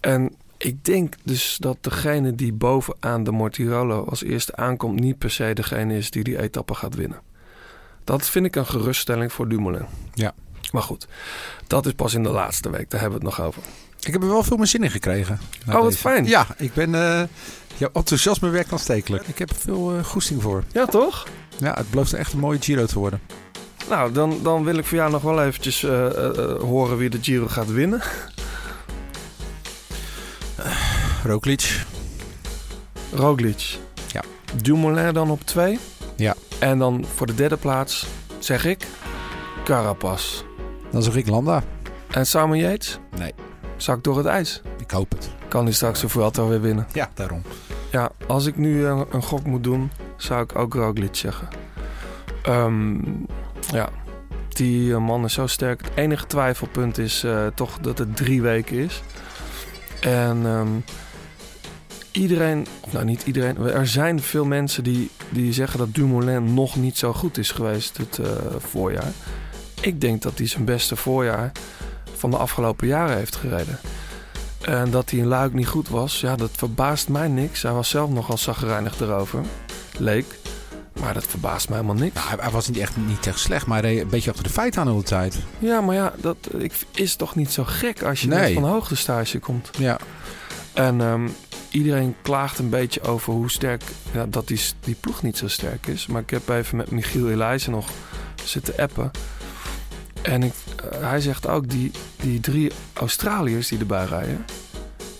[0.00, 5.00] En ik denk dus dat degene die bovenaan de Mortirolo als eerste aankomt...
[5.00, 7.20] niet per se degene is die die etappe gaat winnen.
[8.04, 9.86] Dat vind ik een geruststelling voor Dumoulin.
[10.14, 10.34] Ja.
[10.72, 11.06] Maar goed,
[11.66, 12.90] dat is pas in de laatste week.
[12.90, 13.62] Daar hebben we het nog over.
[14.00, 15.40] Ik heb er wel veel meer zin in gekregen.
[15.68, 15.98] Oh, wat deze.
[15.98, 16.24] fijn.
[16.24, 16.94] Ja, ik ben...
[16.94, 17.22] eh
[17.78, 19.28] jouw enthousiasme werkt aanstekelijk.
[19.28, 20.64] Ik heb er veel eh, goesting voor.
[20.72, 21.26] Ja, toch?
[21.58, 23.20] Ja, het belooft echt een mooie Giro te worden.
[23.88, 26.10] Nou, dan, dan wil ik voor jou nog wel eventjes eh,
[26.60, 28.02] horen wie de Giro gaat winnen.
[31.24, 31.84] Roglic.
[33.12, 33.78] Roglic.
[34.12, 34.22] Ja.
[34.62, 35.78] Dumoulin dan op twee.
[36.16, 36.34] Ja.
[36.58, 38.06] En dan voor de derde plaats,
[38.38, 38.86] zeg ik,
[39.64, 40.42] Carapaz.
[40.90, 41.62] Dan zeg ik Landa.
[42.10, 42.98] En Simon Yates?
[43.18, 43.34] Nee.
[43.76, 44.62] Zak door het ijs.
[44.78, 45.30] Ik hoop het.
[45.48, 46.86] Kan hij straks de Vuelta weer winnen.
[46.92, 47.42] Ja, daarom.
[47.90, 51.48] Ja, als ik nu een, een gok moet doen, zou ik ook Roglic zeggen.
[52.42, 52.96] Ehm,
[53.72, 53.88] ja,
[54.48, 55.84] die eh, man is zo sterk.
[55.84, 59.02] Het enige twijfelpunt is eh, toch dat het drie weken is.
[60.00, 60.68] En ehm,
[62.10, 66.98] iedereen, nou niet iedereen, er zijn veel mensen die, die zeggen dat Dumoulin nog niet
[66.98, 68.26] zo goed is geweest het eh,
[68.58, 69.12] voorjaar.
[69.80, 71.52] Ik denk dat hij zijn beste voorjaar
[72.16, 73.78] van de afgelopen jaren heeft gereden.
[74.60, 77.62] En dat hij in Luik niet goed was, ja, dat verbaast mij niks.
[77.62, 79.44] Hij was zelf nogal zagrijnig erover,
[79.98, 80.26] leek.
[81.00, 82.14] Maar dat verbaast mij helemaal niks.
[82.14, 84.44] Nou, hij, hij was niet echt, niet echt slecht, maar hij reed een beetje achter
[84.44, 85.38] de feiten aan de hele tijd.
[85.58, 88.38] Ja, maar ja, dat ik, is toch niet zo gek als je Nee.
[88.38, 89.70] net van hoogtestage komt.
[89.78, 89.98] Ja.
[90.72, 91.28] En ehm,
[91.70, 93.82] iedereen klaagt een beetje over hoe sterk,
[94.12, 96.06] ja, dat die, die ploeg niet zo sterk is.
[96.06, 97.88] Maar ik heb even met Michiel Elijzen nog
[98.44, 99.10] zitten appen.
[100.22, 100.52] En ik,
[100.90, 104.44] eh, hij zegt ook, die, die drie Australiërs die erbij rijden,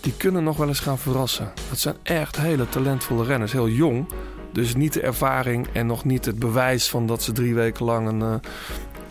[0.01, 1.53] die kunnen nog wel eens gaan verrassen.
[1.69, 4.09] Dat zijn echt hele talentvolle renners, heel jong.
[4.53, 8.09] Dus niet de ervaring en nog niet het bewijs van dat ze drie weken lang
[8.09, 8.35] een, eh,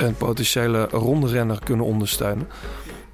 [0.08, 2.48] een potentiële ronde-renner kunnen ondersteunen.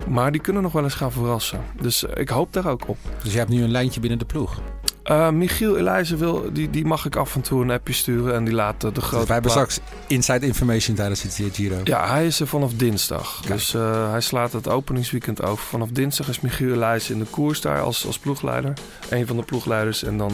[0.08, 1.62] Maar die kunnen nog wel eens gaan verrassen.
[1.82, 2.98] Dus eh, ik hoop daar ook op.
[3.24, 4.62] Dus je hebt nu een lijntje binnen de ploeg.
[5.04, 8.44] Eh, Michiel Elijzen wil, die, die mag ik af en toe een appje sturen en
[8.44, 9.16] die laat de grote.
[9.16, 11.80] Dus wij hebben straks inside information tijdens het Giro.
[11.84, 13.42] Ja, hij is er vanaf dinsdag.
[13.42, 13.72] Dus
[14.10, 15.66] hij slaat het openingsweekend over.
[15.66, 18.74] Vanaf dinsdag is Michiel Elijzen in de koers daar als, als ploegleider.
[19.10, 20.04] Een van de ploegleiders.
[20.04, 20.32] En dan,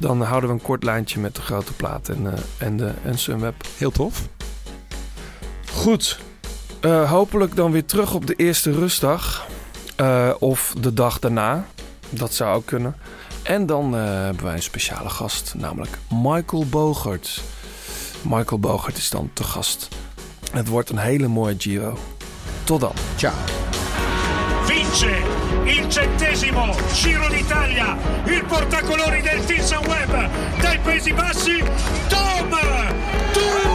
[0.00, 3.18] dan houden we een kort lijntje met de grote plaat en, eh, en, de, en
[3.18, 3.54] Sunweb.
[3.76, 4.28] Heel tof.
[5.72, 6.18] Goed.
[6.80, 9.46] Eh, hopelijk dan weer terug op de eerste rustdag.
[9.96, 11.66] Eh, of de dag daarna.
[12.10, 12.96] Dat zou ook kunnen.
[13.42, 17.42] En dan eh, hebben wij een speciale gast, namelijk Michael Bogert.
[18.22, 19.88] Michael Bogert is dan te gast.
[20.52, 21.98] Het wordt een hele mooie Giro.
[22.64, 22.92] Tot dan.
[23.16, 23.34] Ciao.
[24.64, 25.22] Vince
[25.64, 30.28] il centesimo Giro d'Italia, il portacolori del Team Sunweb
[30.60, 31.62] dai Paesi Bassi,
[32.08, 32.48] Tom
[33.32, 33.69] Dumoulin!